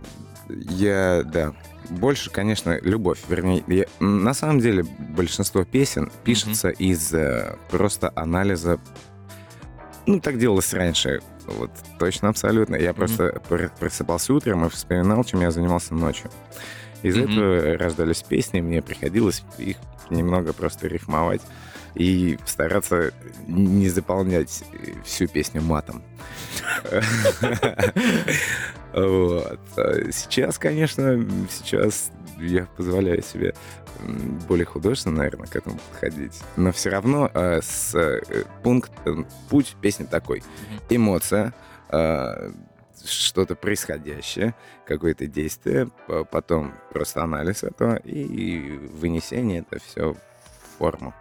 я, 0.48 1.22
да, 1.24 1.52
больше, 1.90 2.30
конечно, 2.30 2.78
любовь. 2.80 3.18
Вернее, 3.28 3.62
я, 3.66 3.84
на 3.98 4.32
самом 4.34 4.60
деле 4.60 4.84
большинство 4.98 5.64
песен 5.64 6.10
пишется 6.24 6.70
mm-hmm. 6.70 6.78
из 6.78 7.12
э, 7.12 7.56
просто 7.70 8.12
анализа. 8.14 8.80
Ну, 10.06 10.20
так 10.20 10.38
делалось 10.38 10.72
раньше. 10.72 11.20
Вот 11.46 11.70
точно, 11.98 12.28
абсолютно. 12.28 12.76
Я 12.76 12.90
mm-hmm. 12.90 12.94
просто 12.94 13.42
просыпался 13.78 14.32
утром 14.32 14.66
и 14.66 14.68
вспоминал, 14.68 15.24
чем 15.24 15.40
я 15.40 15.50
занимался 15.50 15.94
ночью. 15.94 16.30
Из 17.02 17.16
mm-hmm. 17.16 17.32
этого 17.32 17.78
рождались 17.78 18.22
песни, 18.22 18.60
мне 18.60 18.82
приходилось 18.82 19.42
их 19.58 19.76
немного 20.10 20.52
просто 20.52 20.86
рифмовать 20.86 21.42
и 21.94 22.38
стараться 22.46 23.12
не 23.46 23.88
заполнять 23.88 24.62
всю 25.04 25.26
песню 25.26 25.62
матом. 25.62 26.02
Вот. 28.92 29.60
Сейчас, 30.10 30.58
конечно, 30.58 31.24
сейчас 31.48 32.10
я 32.38 32.66
позволяю 32.76 33.22
себе 33.22 33.54
более 34.48 34.66
художественно, 34.66 35.18
наверное, 35.18 35.46
к 35.46 35.56
этому 35.56 35.78
подходить. 35.90 36.40
Но 36.56 36.72
все 36.72 36.90
равно 36.90 37.30
э, 37.32 37.60
с, 37.62 37.94
э, 37.94 38.20
пункт, 38.62 38.90
э, 39.04 39.24
путь 39.48 39.76
песни 39.80 40.04
такой. 40.04 40.42
Эмоция, 40.88 41.52
э, 41.90 42.50
что-то 43.04 43.54
происходящее, 43.54 44.54
какое-то 44.86 45.26
действие, 45.26 45.90
потом 46.30 46.74
просто 46.92 47.22
анализ 47.22 47.62
этого 47.62 47.96
и 47.96 48.76
вынесение 48.92 49.60
это 49.60 49.82
все 49.82 50.12
в 50.12 50.78
форму. 50.78 51.14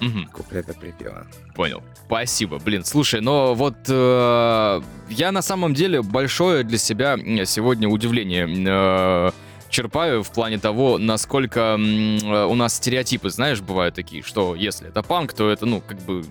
Угу. 0.00 0.30
Куплета 0.32 0.74
припева. 0.74 1.26
Понял. 1.54 1.82
Спасибо. 2.06 2.58
Блин, 2.58 2.84
слушай, 2.84 3.20
но 3.20 3.54
вот 3.54 3.76
э, 3.88 4.82
я 5.08 5.32
на 5.32 5.42
самом 5.42 5.74
деле 5.74 6.02
большое 6.02 6.62
для 6.62 6.78
себя 6.78 7.16
сегодня 7.44 7.88
удивление 7.88 8.46
э, 8.48 9.30
черпаю 9.68 10.22
в 10.22 10.30
плане 10.30 10.58
того, 10.58 10.98
насколько 10.98 11.76
э, 11.78 12.44
у 12.46 12.54
нас 12.54 12.76
стереотипы, 12.76 13.30
знаешь, 13.30 13.60
бывают 13.60 13.94
такие, 13.94 14.22
что 14.22 14.54
если 14.54 14.88
это 14.88 15.02
панк, 15.02 15.32
то 15.32 15.50
это, 15.50 15.66
ну, 15.66 15.80
как 15.80 15.98
бы 16.02 16.24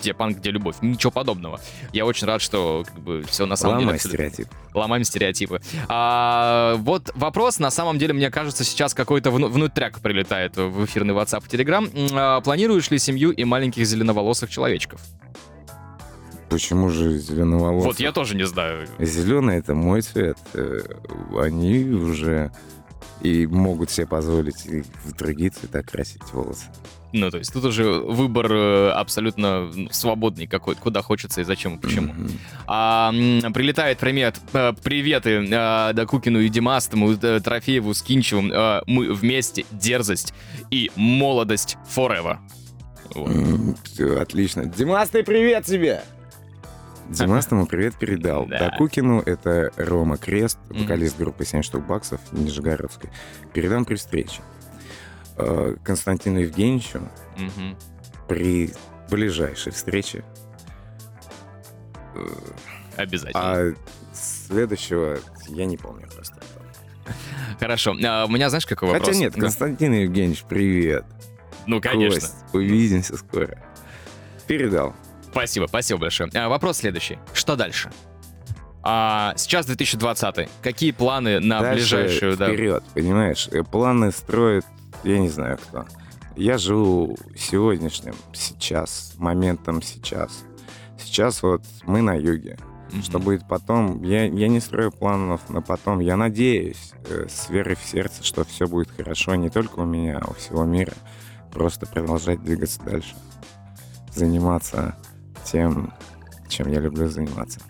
где 0.00 0.14
панк, 0.14 0.38
где 0.38 0.50
любовь. 0.50 0.76
Ничего 0.80 1.10
подобного. 1.10 1.60
Я 1.92 2.06
очень 2.06 2.26
рад, 2.26 2.40
что 2.40 2.84
как 2.86 2.98
бы 3.00 3.22
все 3.28 3.46
на 3.46 3.56
самом 3.56 3.80
Ломай 3.80 3.98
деле... 3.98 3.98
стереотип. 3.98 4.48
Ломаем 4.74 5.04
стереотипы. 5.04 5.60
А, 5.88 6.76
вот 6.78 7.10
вопрос, 7.14 7.58
на 7.58 7.70
самом 7.70 7.98
деле, 7.98 8.14
мне 8.14 8.30
кажется, 8.30 8.64
сейчас 8.64 8.94
какой-то 8.94 9.30
вну- 9.30 9.48
внутряк 9.48 10.00
прилетает 10.00 10.56
в 10.56 10.84
эфирный 10.84 11.14
WhatsApp 11.14 11.44
и 11.48 11.56
Telegram. 11.56 12.10
А, 12.12 12.40
планируешь 12.40 12.90
ли 12.90 12.98
семью 12.98 13.30
и 13.30 13.44
маленьких 13.44 13.84
зеленоволосых 13.84 14.50
человечков? 14.50 15.00
Почему 16.50 16.90
же 16.90 17.16
зеленоволосый? 17.18 17.88
Вот 17.88 18.00
я 18.00 18.12
тоже 18.12 18.36
не 18.36 18.44
знаю. 18.44 18.86
Зеленый 18.98 19.56
это 19.58 19.74
мой 19.74 20.02
цвет. 20.02 20.36
Э, 20.54 20.80
они 21.38 21.84
уже 21.84 22.50
и 23.22 23.46
могут 23.46 23.90
себе 23.90 24.06
позволить 24.06 24.66
и 24.66 24.82
в 25.04 25.16
другие 25.16 25.50
цвета 25.50 25.82
красить 25.82 26.22
волосы. 26.32 26.66
Ну, 27.12 27.30
то 27.30 27.38
есть 27.38 27.52
тут 27.52 27.64
уже 27.64 27.84
выбор 27.84 28.52
э, 28.52 28.90
абсолютно 28.90 29.70
свободный 29.90 30.46
какой 30.46 30.76
куда 30.76 31.02
хочется 31.02 31.40
и 31.40 31.44
зачем 31.44 31.76
и 31.76 31.78
почему. 31.78 32.12
Mm-hmm. 32.12 32.30
А, 32.66 33.12
прилетает 33.52 33.98
привет, 33.98 34.40
э, 34.52 34.72
приветы 34.82 35.48
а, 35.52 35.92
да 35.92 36.06
Кукину 36.06 36.40
и 36.40 36.48
Димастому, 36.48 37.16
Трофееву. 37.16 37.92
А, 38.52 38.82
мы 38.86 39.12
вместе, 39.12 39.64
дерзость 39.72 40.34
и 40.70 40.90
молодость 40.94 41.76
forever. 41.96 42.38
Вот. 43.14 43.28
Mm, 43.28 44.20
отлично. 44.20 44.66
Димасты, 44.66 45.24
привет 45.24 45.64
тебе! 45.64 46.02
Димастому 47.10 47.66
привет 47.66 47.96
передал. 47.96 48.46
Да. 48.46 48.70
Кукину 48.78 49.20
это 49.20 49.72
Рома 49.76 50.16
Крест, 50.16 50.58
вокалист 50.68 51.18
группы 51.18 51.44
7 51.44 51.62
штук 51.62 51.86
баксов 51.86 52.20
Нижегородской. 52.32 53.10
Передам 53.52 53.84
при 53.84 53.96
встрече. 53.96 54.40
Э, 55.36 55.74
Константину 55.82 56.38
Евгеньевичу 56.38 57.00
при 58.28 58.72
ближайшей 59.10 59.72
встрече. 59.72 60.24
Э, 62.14 62.26
Обязательно. 62.96 63.42
А 63.42 63.74
следующего 64.14 65.18
я 65.48 65.64
не 65.64 65.76
помню 65.76 66.06
просто. 66.14 66.36
Хорошо. 67.58 67.96
А 68.04 68.26
у 68.26 68.28
меня 68.28 68.48
знаешь, 68.50 68.66
какой 68.66 68.88
вопрос? 68.88 69.08
Хотя 69.08 69.18
нет, 69.18 69.34
Константин 69.34 69.92
Евгеньевич, 69.94 70.44
привет. 70.48 71.04
Ну, 71.66 71.80
конечно. 71.80 72.20
Кость, 72.20 72.34
увидимся 72.52 73.16
скоро. 73.16 73.58
Передал. 74.46 74.94
Спасибо, 75.30 75.66
спасибо 75.66 76.00
большое. 76.00 76.30
А, 76.34 76.48
вопрос 76.48 76.78
следующий. 76.78 77.18
Что 77.32 77.56
дальше? 77.56 77.90
А 78.82 79.34
сейчас 79.36 79.66
2020. 79.66 80.48
Какие 80.62 80.92
планы 80.92 81.38
на 81.40 81.60
Дальше 81.60 81.96
ближайшую... 81.96 82.34
Вперед, 82.34 82.82
да? 82.86 82.92
понимаешь? 82.94 83.48
Э, 83.52 83.62
планы 83.62 84.10
строят 84.10 84.64
я 85.04 85.18
не 85.18 85.28
знаю 85.28 85.58
кто. 85.58 85.86
Я 86.36 86.58
живу 86.58 87.16
сегодняшним, 87.36 88.14
сейчас, 88.32 89.14
моментом 89.16 89.82
сейчас. 89.82 90.44
Сейчас 90.98 91.42
вот 91.42 91.62
мы 91.84 92.02
на 92.02 92.14
юге. 92.14 92.58
Mm-hmm. 92.90 93.02
Что 93.02 93.18
будет 93.18 93.46
потом, 93.48 94.02
я, 94.02 94.24
я 94.24 94.48
не 94.48 94.60
строю 94.60 94.90
планов 94.90 95.48
на 95.48 95.62
потом. 95.62 96.00
Я 96.00 96.16
надеюсь 96.16 96.92
э, 97.08 97.26
с 97.28 97.48
верой 97.48 97.76
в 97.76 97.84
сердце, 97.84 98.24
что 98.24 98.44
все 98.44 98.66
будет 98.66 98.90
хорошо 98.90 99.34
не 99.36 99.48
только 99.48 99.80
у 99.80 99.84
меня, 99.84 100.18
а 100.20 100.30
у 100.30 100.34
всего 100.34 100.64
мира. 100.64 100.94
Просто 101.52 101.86
продолжать 101.86 102.42
двигаться 102.42 102.80
дальше. 102.82 103.14
Заниматься 104.14 104.96
тем, 105.50 105.92
чем 106.48 106.68
я 106.70 106.80
люблю 106.80 107.08
заниматься. 107.08 107.60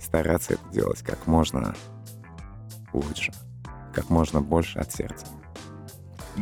Стараться 0.00 0.54
это 0.54 0.62
делать 0.72 1.00
как 1.02 1.26
можно 1.26 1.74
лучше, 2.92 3.32
как 3.92 4.10
можно 4.10 4.40
больше 4.40 4.78
от 4.78 4.92
сердца. 4.92 5.26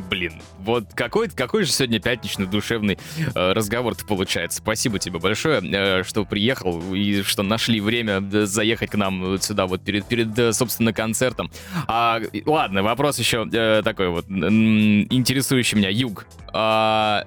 Блин, 0.09 0.41
вот 0.59 0.87
какой, 0.95 1.29
какой 1.29 1.65
же 1.65 1.73
сегодня 1.73 2.01
пятничный 2.01 2.47
душевный 2.47 2.99
э, 3.35 3.53
разговор-то 3.53 4.07
получается. 4.07 4.59
Спасибо 4.59 4.99
тебе 4.99 5.19
большое, 5.19 5.61
э, 5.61 6.03
что 6.03 6.25
приехал 6.25 6.95
и 6.95 7.21
что 7.23 7.43
нашли 7.43 7.79
время 7.79 8.23
э, 8.23 8.47
заехать 8.47 8.91
к 8.91 8.95
нам 8.95 9.39
сюда 9.39 9.67
вот 9.67 9.85
перед, 9.85 10.07
перед 10.07 10.39
э, 10.39 10.55
собственно, 10.55 10.95
концертом. 10.95 11.51
А, 11.87 12.23
ладно, 12.47 12.83
вопрос 12.83 13.19
еще 13.19 13.47
э, 13.53 13.83
такой 13.85 14.09
вот, 14.09 14.31
интересующий 14.31 15.77
меня. 15.77 15.91
Юг. 15.91 16.27
А, 16.55 17.25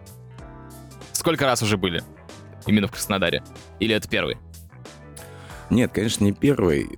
сколько 1.14 1.46
раз 1.46 1.62
уже 1.62 1.78
были 1.78 2.04
именно 2.66 2.88
в 2.88 2.92
Краснодаре? 2.92 3.44
Или 3.80 3.96
это 3.96 4.08
первый? 4.08 4.38
Нет, 5.70 5.92
конечно, 5.92 6.24
не 6.24 6.32
первый. 6.32 6.98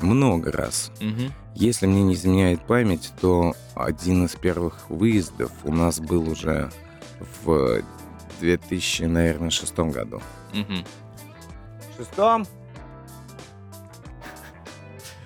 Много 0.00 0.50
раз. 0.50 0.90
Угу. 1.00 1.32
Если 1.56 1.86
мне 1.86 2.02
не 2.02 2.14
изменяет 2.14 2.66
память, 2.66 3.12
то 3.20 3.54
один 3.74 4.24
из 4.24 4.34
первых 4.34 4.88
выездов 4.88 5.52
у 5.64 5.72
нас 5.72 6.00
был 6.00 6.28
уже 6.30 6.70
в 7.44 7.82
2000, 8.40 9.02
наверное, 9.04 9.50
шестом 9.50 9.90
году. 9.90 10.22
Угу. 10.54 10.84
Шестом? 11.98 12.46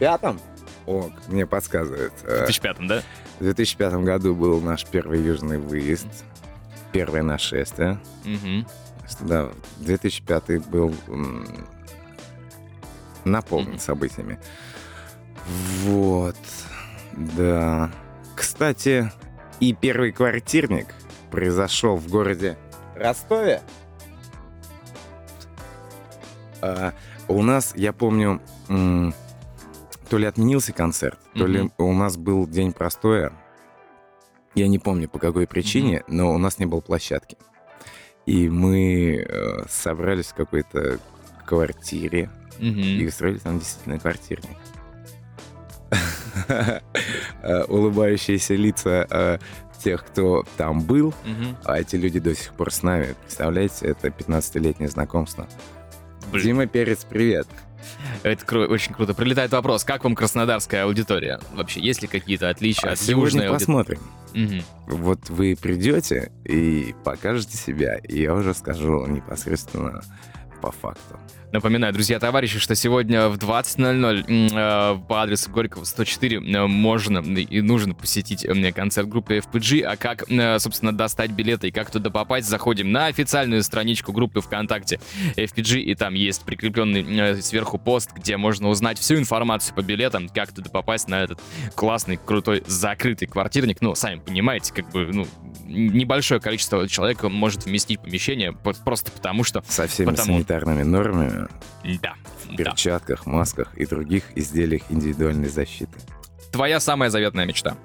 Пятом? 0.01 0.40
О, 0.87 1.09
мне 1.29 1.47
подсказывает. 1.47 2.12
В 2.23 2.27
2005, 2.27 2.77
да? 2.88 3.03
В 3.38 3.44
2005 3.44 3.94
году 4.05 4.35
был 4.35 4.61
наш 4.61 4.85
первый 4.87 5.23
южный 5.23 5.59
выезд, 5.59 6.09
первое 6.90 7.23
нашествие. 7.23 8.01
Угу. 8.25 8.66
Да, 9.21 9.51
2005 9.79 10.67
был 10.69 10.95
наполнен 13.25 13.79
событиями. 13.79 14.38
Вот, 15.85 16.37
да. 17.12 17.90
Кстати, 18.35 19.11
и 19.61 19.73
первый 19.73 20.12
квартирник 20.12 20.88
произошел 21.31 21.97
в 21.97 22.09
городе 22.09 22.57
Ростове. 22.97 23.62
А, 26.61 26.93
у 27.29 27.43
нас, 27.43 27.73
я 27.77 27.93
помню, 27.93 28.40
то 30.09 30.19
ли 30.19 30.27
отменился 30.27 30.73
концерт, 30.73 31.19
mm-hmm. 31.19 31.38
то 31.38 31.47
ли 31.47 31.71
у 31.79 31.93
нас 31.93 32.17
был 32.17 32.47
день 32.47 32.73
простоя. 32.73 33.33
Я 34.55 34.69
не 34.69 34.79
помню 34.79 35.09
по 35.09 35.19
какой 35.19 35.47
причине, 35.47 35.99
mm-hmm. 35.99 36.05
но 36.09 36.33
у 36.33 36.38
нас 36.38 36.59
не 36.59 36.67
было 36.67 36.81
площадки. 36.81 37.37
И 38.27 38.49
мы 38.49 39.27
э, 39.29 39.65
собрались 39.69 40.27
в 40.27 40.35
какой-то 40.35 40.99
квартире 41.45 42.31
mm-hmm. 42.59 42.97
и 42.97 43.07
устроили 43.07 43.39
там 43.39 43.59
действительно 43.59 43.99
квартирник. 43.99 44.57
Э, 47.43 47.63
улыбающиеся 47.65 48.55
лица 48.55 49.07
э, 49.09 49.39
тех, 49.79 50.05
кто 50.05 50.45
там 50.57 50.81
был, 50.81 51.15
а 51.65 51.79
эти 51.79 51.95
люди 51.97 52.19
до 52.19 52.35
сих 52.35 52.55
пор 52.55 52.73
с 52.73 52.83
нами. 52.83 53.15
Представляете, 53.23 53.87
это 53.87 54.09
15-летнее 54.09 54.89
знакомство. 54.89 55.47
Блин. 56.33 56.45
Дима 56.45 56.67
Перец, 56.67 57.05
привет. 57.09 57.47
Это 58.23 58.44
кру- 58.44 58.66
очень 58.66 58.94
круто. 58.94 59.14
Прилетает 59.14 59.53
вопрос, 59.53 59.85
как 59.85 60.05
вам 60.05 60.14
краснодарская 60.14 60.85
аудитория? 60.85 61.40
Вообще, 61.53 61.81
есть 61.81 62.03
ли 62.03 62.09
какие-то 62.09 62.49
отличия 62.49 62.90
а 62.90 62.92
от 62.92 62.99
сегодня 62.99 63.42
южной 63.42 63.49
посмотрим. 63.49 64.01
Угу. 64.35 64.97
Вот 64.99 65.31
вы 65.31 65.57
придете 65.61 66.33
и 66.44 66.94
покажете 67.05 67.57
себя, 67.57 67.97
и 67.97 68.23
я 68.23 68.35
уже 68.35 68.55
скажу 68.55 69.07
непосредственно 69.07 70.03
по 70.61 70.73
факту. 70.73 71.18
Напоминаю, 71.55 71.93
друзья, 71.93 72.19
товарищи, 72.19 72.59
что 72.59 72.75
сегодня 72.75 73.29
в 73.29 73.37
20.00 73.37 74.25
э, 74.27 74.99
по 75.07 75.23
адресу 75.23 75.53
Горького 75.53 75.85
104 75.85 76.38
э, 76.38 76.67
можно 76.67 77.19
и 77.21 77.61
нужно 77.61 77.95
посетить 77.95 78.45
э, 78.45 78.73
концерт 78.73 79.09
группы 79.09 79.37
FPG. 79.37 79.83
А 79.83 79.97
как, 79.97 80.29
э, 80.29 80.59
собственно, 80.59 80.93
достать 80.93 81.31
билеты 81.31 81.69
и 81.69 81.71
как 81.71 81.93
туда 81.93 82.11
попасть, 82.11 82.49
заходим 82.49 82.90
на 82.90 83.07
официальную 83.07 83.62
страничку 83.62 84.12
группы 84.12 84.40
ВКонтакте 84.40 84.99
FPG, 85.37 85.79
и 85.79 85.95
там 85.95 86.14
есть 86.14 86.45
прикрепленный 86.45 87.07
э, 87.09 87.40
сверху 87.40 87.79
пост, 87.79 88.11
где 88.17 88.37
можно 88.37 88.69
узнать 88.69 88.99
всю 88.99 89.14
информацию 89.14 89.77
по 89.77 89.83
билетам, 89.83 90.29
как 90.29 90.51
туда 90.51 90.71
попасть 90.71 91.07
на 91.07 91.23
этот 91.23 91.40
классный, 91.77 92.17
крутой, 92.17 92.64
закрытый 92.67 93.29
квартирник. 93.29 93.81
Ну, 93.81 93.95
сами 93.95 94.19
понимаете, 94.19 94.75
как 94.75 94.90
бы, 94.90 95.07
ну, 95.12 95.29
небольшое 95.67 96.40
количество 96.40 96.88
человек 96.88 97.23
может 97.23 97.67
вместить 97.67 98.01
помещение 98.01 98.53
просто 98.85 99.12
потому, 99.12 99.45
что... 99.45 99.62
Со 99.69 99.87
всеми 99.87 100.11
потому... 100.11 100.35
санитарными 100.35 100.83
нормами. 100.83 101.44
Да. 102.01 102.15
В 102.45 102.57
перчатках, 102.57 103.27
масках 103.27 103.75
и 103.77 103.87
других 103.87 104.25
изделиях 104.37 104.83
индивидуальной 104.91 105.49
защиты. 105.49 105.99
Твоя 106.53 106.81
самая 106.81 107.11
заветная 107.11 107.47
мечта? 107.47 107.77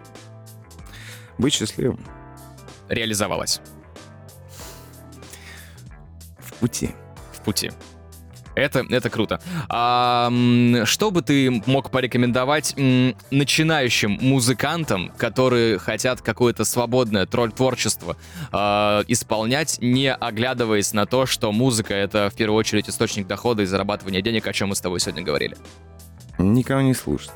Быть 1.37 1.53
счастливым. 1.53 2.05
Реализовалась? 2.87 3.61
В 6.39 6.53
пути. 6.55 6.91
В 7.33 7.41
пути. 7.41 7.71
Это, 8.59 8.85
это 8.89 9.09
круто. 9.09 9.41
А, 9.69 10.31
что 10.85 11.11
бы 11.11 11.21
ты 11.21 11.61
мог 11.65 11.91
порекомендовать 11.91 12.75
начинающим 12.75 14.17
музыкантам, 14.21 15.11
которые 15.17 15.79
хотят 15.79 16.21
какое-то 16.21 16.65
свободное 16.65 17.25
тролль 17.25 17.51
творчество 17.51 18.17
а, 18.51 19.03
исполнять, 19.07 19.77
не 19.81 20.13
оглядываясь 20.13 20.93
на 20.93 21.05
то, 21.05 21.25
что 21.25 21.51
музыка 21.51 21.93
это 21.93 22.29
в 22.29 22.35
первую 22.35 22.59
очередь 22.59 22.89
источник 22.89 23.27
дохода 23.27 23.63
и 23.63 23.65
зарабатывания 23.65 24.21
денег, 24.21 24.47
о 24.47 24.53
чем 24.53 24.69
мы 24.69 24.75
с 24.75 24.81
тобой 24.81 24.99
сегодня 24.99 25.23
говорили? 25.23 25.55
Никого 26.37 26.81
не 26.81 26.93
слушать. 26.93 27.31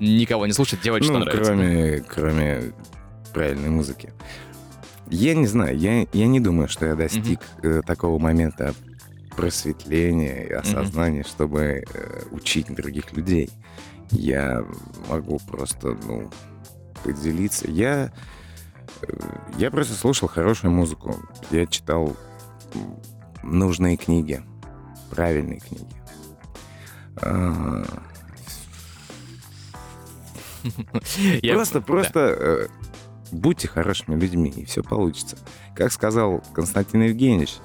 Никого 0.00 0.46
не 0.46 0.52
слушать, 0.52 0.80
делать, 0.80 1.02
ну, 1.02 1.08
что 1.08 1.18
нравится. 1.18 1.44
Кроме, 1.44 2.00
кроме 2.00 2.72
правильной 3.32 3.68
музыки. 3.68 4.12
Я 5.08 5.34
не 5.34 5.46
знаю, 5.46 5.76
я, 5.76 6.06
я 6.12 6.26
не 6.26 6.40
думаю, 6.40 6.68
что 6.68 6.86
я 6.86 6.94
достиг 6.94 7.40
mm-hmm. 7.62 7.82
такого 7.82 8.18
момента 8.18 8.74
просветление 9.36 10.48
и 10.48 10.52
осознание, 10.52 11.22
mm-hmm. 11.22 11.28
чтобы 11.28 11.84
э, 11.92 12.22
учить 12.30 12.72
других 12.74 13.12
людей. 13.12 13.50
Я 14.10 14.64
могу 15.08 15.38
просто, 15.38 15.96
ну, 16.04 16.30
поделиться. 17.04 17.70
Я, 17.70 18.12
э, 19.02 19.12
я 19.56 19.70
просто 19.70 19.94
слушал 19.94 20.28
хорошую 20.28 20.72
музыку. 20.72 21.16
Я 21.50 21.66
читал 21.66 22.16
нужные 23.42 23.96
книги, 23.96 24.42
правильные 25.10 25.60
книги. 25.60 25.86
А, 27.22 27.84
Просто, 31.42 31.80
просто 31.80 32.20
э, 32.20 32.68
будьте 33.32 33.68
хорошими 33.68 34.18
людьми, 34.18 34.50
и 34.50 34.64
все 34.64 34.82
получится. 34.82 35.38
Как 35.74 35.92
сказал 35.92 36.42
Константин 36.52 37.02
Евгеньевич, 37.02 37.56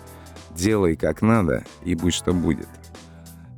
делай 0.55 0.95
как 0.95 1.21
надо, 1.21 1.63
и 1.83 1.95
будь 1.95 2.13
что 2.13 2.33
будет. 2.33 2.67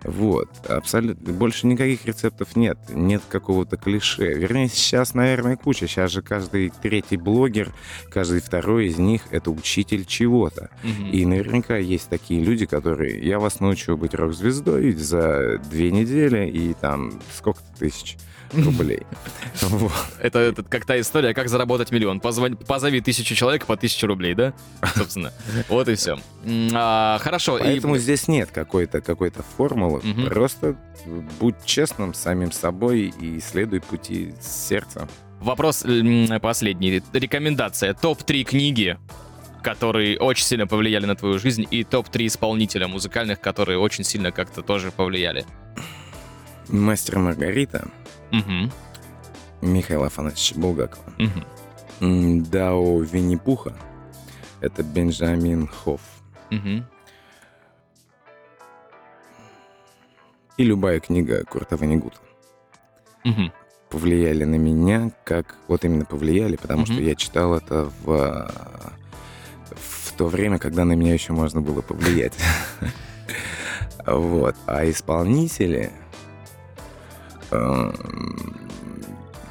Вот, 0.03 0.49
абсолютно. 0.67 1.33
Больше 1.33 1.67
никаких 1.67 2.05
рецептов 2.05 2.55
нет. 2.55 2.77
Нет 2.89 3.23
какого-то 3.27 3.77
клише. 3.77 4.33
Вернее, 4.33 4.69
сейчас, 4.69 5.13
наверное, 5.13 5.57
куча. 5.57 5.87
Сейчас 5.87 6.11
же 6.11 6.21
каждый 6.21 6.71
третий 6.81 7.17
блогер, 7.17 7.73
каждый 8.09 8.39
второй 8.39 8.87
из 8.87 8.97
них— 8.97 9.23
это 9.31 9.51
учитель 9.51 10.05
чего-то. 10.05 10.69
Угу. 10.83 11.09
И 11.11 11.25
наверняка 11.25 11.77
есть 11.77 12.09
такие 12.09 12.43
люди, 12.43 12.65
которые... 12.65 13.19
Я 13.19 13.39
вас 13.39 13.59
научу 13.59 13.97
быть 13.97 14.13
рок-звездой 14.13 14.93
за 14.93 15.59
две 15.69 15.91
недели 15.91 16.47
и 16.47 16.73
там 16.73 17.19
сколько-то 17.35 17.77
тысяч 17.77 18.17
рублей. 18.53 19.05
Это, 20.19 20.39
это 20.39 20.63
как 20.63 20.85
та 20.85 20.99
история, 20.99 21.33
как 21.33 21.49
заработать 21.49 21.91
миллион. 21.91 22.19
позови 22.19 23.01
тысячу 23.01 23.35
человек 23.35 23.65
по 23.65 23.77
тысяче 23.77 24.07
рублей, 24.07 24.33
да? 24.33 24.53
Собственно. 24.95 25.33
Вот 25.69 25.87
и 25.89 25.95
все. 25.95 26.17
А, 26.73 27.17
хорошо. 27.19 27.57
Поэтому 27.59 27.97
здесь 27.97 28.27
нет 28.27 28.49
какой-то 28.51 29.01
какой 29.01 29.31
формулы. 29.57 30.01
Просто 30.29 30.75
будь 31.39 31.55
честным 31.65 32.13
самим 32.13 32.51
собой 32.51 33.13
и 33.19 33.39
следуй 33.39 33.81
пути 33.81 34.33
сердца. 34.41 35.07
Вопрос 35.39 35.85
последний. 36.41 37.03
Рекомендация. 37.13 37.93
Топ-3 37.93 38.43
книги, 38.43 38.97
которые 39.61 40.19
очень 40.19 40.45
сильно 40.45 40.67
повлияли 40.67 41.05
на 41.05 41.15
твою 41.15 41.39
жизнь, 41.39 41.65
и 41.69 41.83
топ-3 41.83 42.27
исполнителя 42.27 42.87
музыкальных, 42.87 43.39
которые 43.39 43.77
очень 43.77 44.03
сильно 44.03 44.31
как-то 44.31 44.61
тоже 44.61 44.91
повлияли. 44.91 45.45
Мастер 46.69 47.19
Маргарита. 47.19 47.87
Угу. 48.31 48.71
Михаила 49.61 50.07
Афанасьевича 50.07 50.59
Булгакова. 50.59 51.03
Угу. 51.19 52.43
Дао 52.49 53.01
Винни-Пуха. 53.01 53.73
Это 54.61 54.83
Бенджамин 54.83 55.67
Хофф. 55.67 56.01
Угу. 56.51 56.83
И 60.57 60.63
любая 60.63 60.99
книга 60.99 61.43
Курта 61.45 61.77
Ванигута. 61.77 62.17
Угу. 63.23 63.51
Повлияли 63.89 64.43
на 64.43 64.55
меня, 64.55 65.11
как... 65.23 65.55
Вот 65.67 65.85
именно 65.85 66.05
повлияли, 66.05 66.55
потому 66.55 66.83
угу. 66.83 66.93
что 66.93 67.01
я 67.01 67.15
читал 67.15 67.55
это 67.55 67.91
в, 68.03 68.51
в 69.71 70.13
то 70.17 70.27
время, 70.27 70.57
когда 70.57 70.83
на 70.85 70.93
меня 70.93 71.13
еще 71.13 71.33
можно 71.33 71.61
было 71.61 71.81
повлиять. 71.81 72.33
Вот. 74.05 74.55
А 74.67 74.89
исполнители 74.89 75.91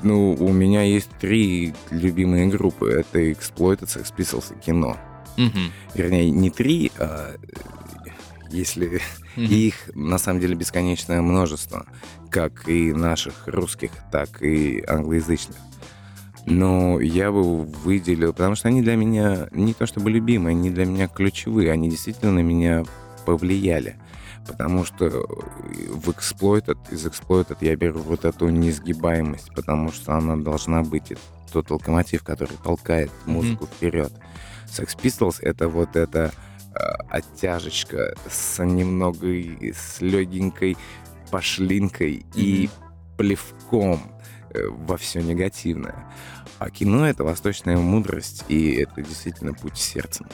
ну, 0.03 0.35
у 0.39 0.53
меня 0.53 0.83
есть 0.83 1.11
три 1.21 1.75
любимые 1.91 2.47
группы. 2.47 2.91
Это 2.91 3.19
Exploited, 3.19 3.87
Sex 3.87 4.13
Pistols 4.17 4.57
и 4.57 4.65
кино. 4.65 4.97
Угу. 5.37 5.59
Вернее, 5.95 6.31
не 6.31 6.51
три, 6.51 6.93
а 6.99 7.37
если 8.51 9.01
угу. 9.37 9.43
их 9.43 9.75
на 9.95 10.19
самом 10.19 10.41
деле 10.41 10.55
бесконечное 10.55 11.21
множество, 11.23 11.87
как 12.31 12.69
и 12.69 12.93
наших 12.93 13.47
русских, 13.47 13.91
так 14.13 14.43
и 14.43 14.83
англоязычных. 14.87 15.57
Но 16.47 17.01
я 17.01 17.33
бы 17.33 17.65
выделил, 17.65 18.33
потому 18.33 18.55
что 18.55 18.69
они 18.69 18.81
для 18.81 18.95
меня 18.95 19.49
не 19.51 19.75
то 19.75 19.85
чтобы 19.87 20.11
любимые, 20.11 20.53
они 20.53 20.71
для 20.71 20.87
меня 20.87 21.09
ключевые, 21.09 21.73
они 21.73 21.91
действительно 21.91 22.31
на 22.31 22.41
меня 22.41 22.85
повлияли 23.25 23.97
потому 24.47 24.85
что 24.85 25.09
в 25.09 26.09
Exploited, 26.11 26.79
из 26.91 27.07
Exploited 27.07 27.59
я 27.61 27.77
беру 27.77 28.01
вот 28.01 28.25
эту 28.25 28.49
несгибаемость, 28.49 29.53
потому 29.55 29.93
что 29.93 30.15
она 30.15 30.37
должна 30.37 30.83
быть 30.83 31.13
тот 31.53 31.71
локомотив, 31.71 32.23
который 32.23 32.57
толкает 32.63 33.11
музыку 33.25 33.65
mm-hmm. 33.65 33.75
вперед. 33.75 34.13
Sex 34.67 34.97
Pistols— 34.97 35.39
это 35.41 35.69
вот 35.69 35.97
эта 35.97 36.33
э, 36.75 36.79
оттяжечка 37.09 38.15
с 38.29 38.63
немного 38.63 39.27
с 39.27 40.01
легенькой 40.01 40.77
пошлинкой 41.31 42.19
mm-hmm. 42.19 42.41
и 42.41 42.71
плевком 43.17 44.01
э, 44.51 44.67
во 44.69 44.97
все 44.97 45.23
негативное. 45.23 46.07
А 46.59 46.71
кино— 46.71 47.07
это 47.09 47.25
восточная 47.25 47.77
мудрость, 47.77 48.45
и 48.49 48.75
это 48.75 49.03
действительно 49.03 49.53
путь 49.53 49.77
сердцем. 49.77 50.27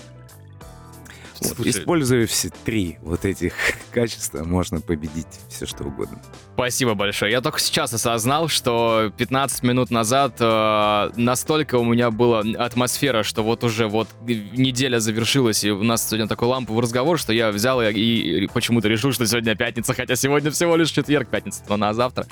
Вот. 1.40 1.66
Используя 1.66 2.26
все 2.26 2.50
три 2.64 2.98
вот 3.02 3.24
этих 3.24 3.54
качества, 3.92 4.42
можно 4.44 4.80
победить 4.80 5.26
все 5.48 5.66
что 5.66 5.84
угодно. 5.84 6.20
Спасибо 6.54 6.94
большое. 6.94 7.30
Я 7.30 7.40
только 7.40 7.60
сейчас 7.60 7.92
осознал, 7.92 8.48
что 8.48 9.12
15 9.16 9.62
минут 9.62 9.90
назад 9.90 10.36
э, 10.40 11.10
настолько 11.16 11.76
у 11.76 11.84
меня 11.84 12.10
была 12.10 12.42
атмосфера, 12.58 13.22
что 13.22 13.42
вот 13.42 13.64
уже 13.64 13.86
вот 13.86 14.08
неделя 14.26 14.98
завершилась, 14.98 15.64
и 15.64 15.70
у 15.70 15.82
нас 15.82 16.08
сегодня 16.08 16.26
такой 16.26 16.48
ламповый 16.48 16.82
разговор, 16.82 17.18
что 17.18 17.32
я 17.32 17.50
взял 17.50 17.82
и, 17.82 17.88
и 17.90 18.46
почему-то 18.48 18.88
решил, 18.88 19.12
что 19.12 19.26
сегодня 19.26 19.54
пятница, 19.54 19.94
хотя 19.94 20.16
сегодня 20.16 20.50
всего 20.50 20.76
лишь 20.76 20.90
четверг, 20.90 21.28
пятница, 21.28 21.62
но 21.68 21.76
на 21.76 21.94
завтра. 21.94 22.26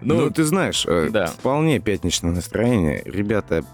Ну, 0.00 0.16
ну 0.22 0.30
ты 0.30 0.44
знаешь, 0.44 0.84
э, 0.86 1.08
да. 1.10 1.26
вполне 1.26 1.80
пятничное 1.80 2.32
настроение. 2.32 3.02
Ребята, 3.04 3.64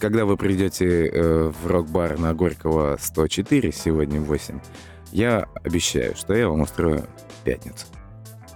когда 0.00 0.24
вы 0.24 0.36
придете 0.36 1.06
э, 1.06 1.52
в 1.62 1.66
рок-бар 1.66 2.18
на 2.18 2.34
Горького 2.34 2.96
104 3.00 3.72
сегодня 3.72 4.20
в 4.20 4.24
8, 4.24 4.60
я 5.12 5.46
обещаю, 5.64 6.16
что 6.16 6.34
я 6.34 6.48
вам 6.48 6.62
устрою 6.62 7.06
пятницу. 7.44 7.86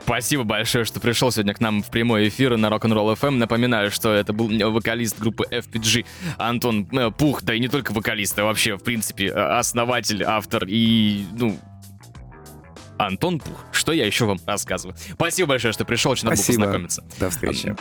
Спасибо 0.05 0.43
большое, 0.43 0.85
что 0.85 0.99
пришел 0.99 1.31
сегодня 1.31 1.55
к 1.55 1.61
нам 1.61 1.83
в 1.83 1.91
прямой 1.91 2.29
эфир 2.29 2.57
на 2.57 2.67
Rock'n'Roll 2.67 3.17
FM. 3.17 3.37
Напоминаю, 3.37 3.91
что 3.91 4.13
это 4.13 4.33
был 4.33 4.49
вокалист 4.71 5.19
группы 5.19 5.45
FPG 5.49 6.05
Антон 6.39 6.89
э, 6.93 7.11
Пух, 7.13 7.43
да 7.43 7.55
и 7.55 7.61
не 7.61 7.69
только 7.69 7.93
вокалист, 7.93 8.37
а 8.39 8.45
вообще, 8.45 8.77
в 8.77 8.83
принципе, 8.83 9.29
э, 9.29 9.31
основатель, 9.31 10.25
автор 10.25 10.65
и, 10.67 11.25
ну, 11.39 11.57
Антон 12.99 13.39
Пух. 13.39 13.65
Что 13.71 13.93
я 13.93 14.05
еще 14.05 14.27
вам 14.27 14.39
рассказываю? 14.45 14.97
Спасибо 15.15 15.51
большое, 15.51 15.73
что 15.73 15.85
пришел, 15.85 16.13
очень 16.13 16.29
было 16.29 16.37
познакомиться. 16.37 17.05
До 17.19 17.31
встречи. 17.31 17.77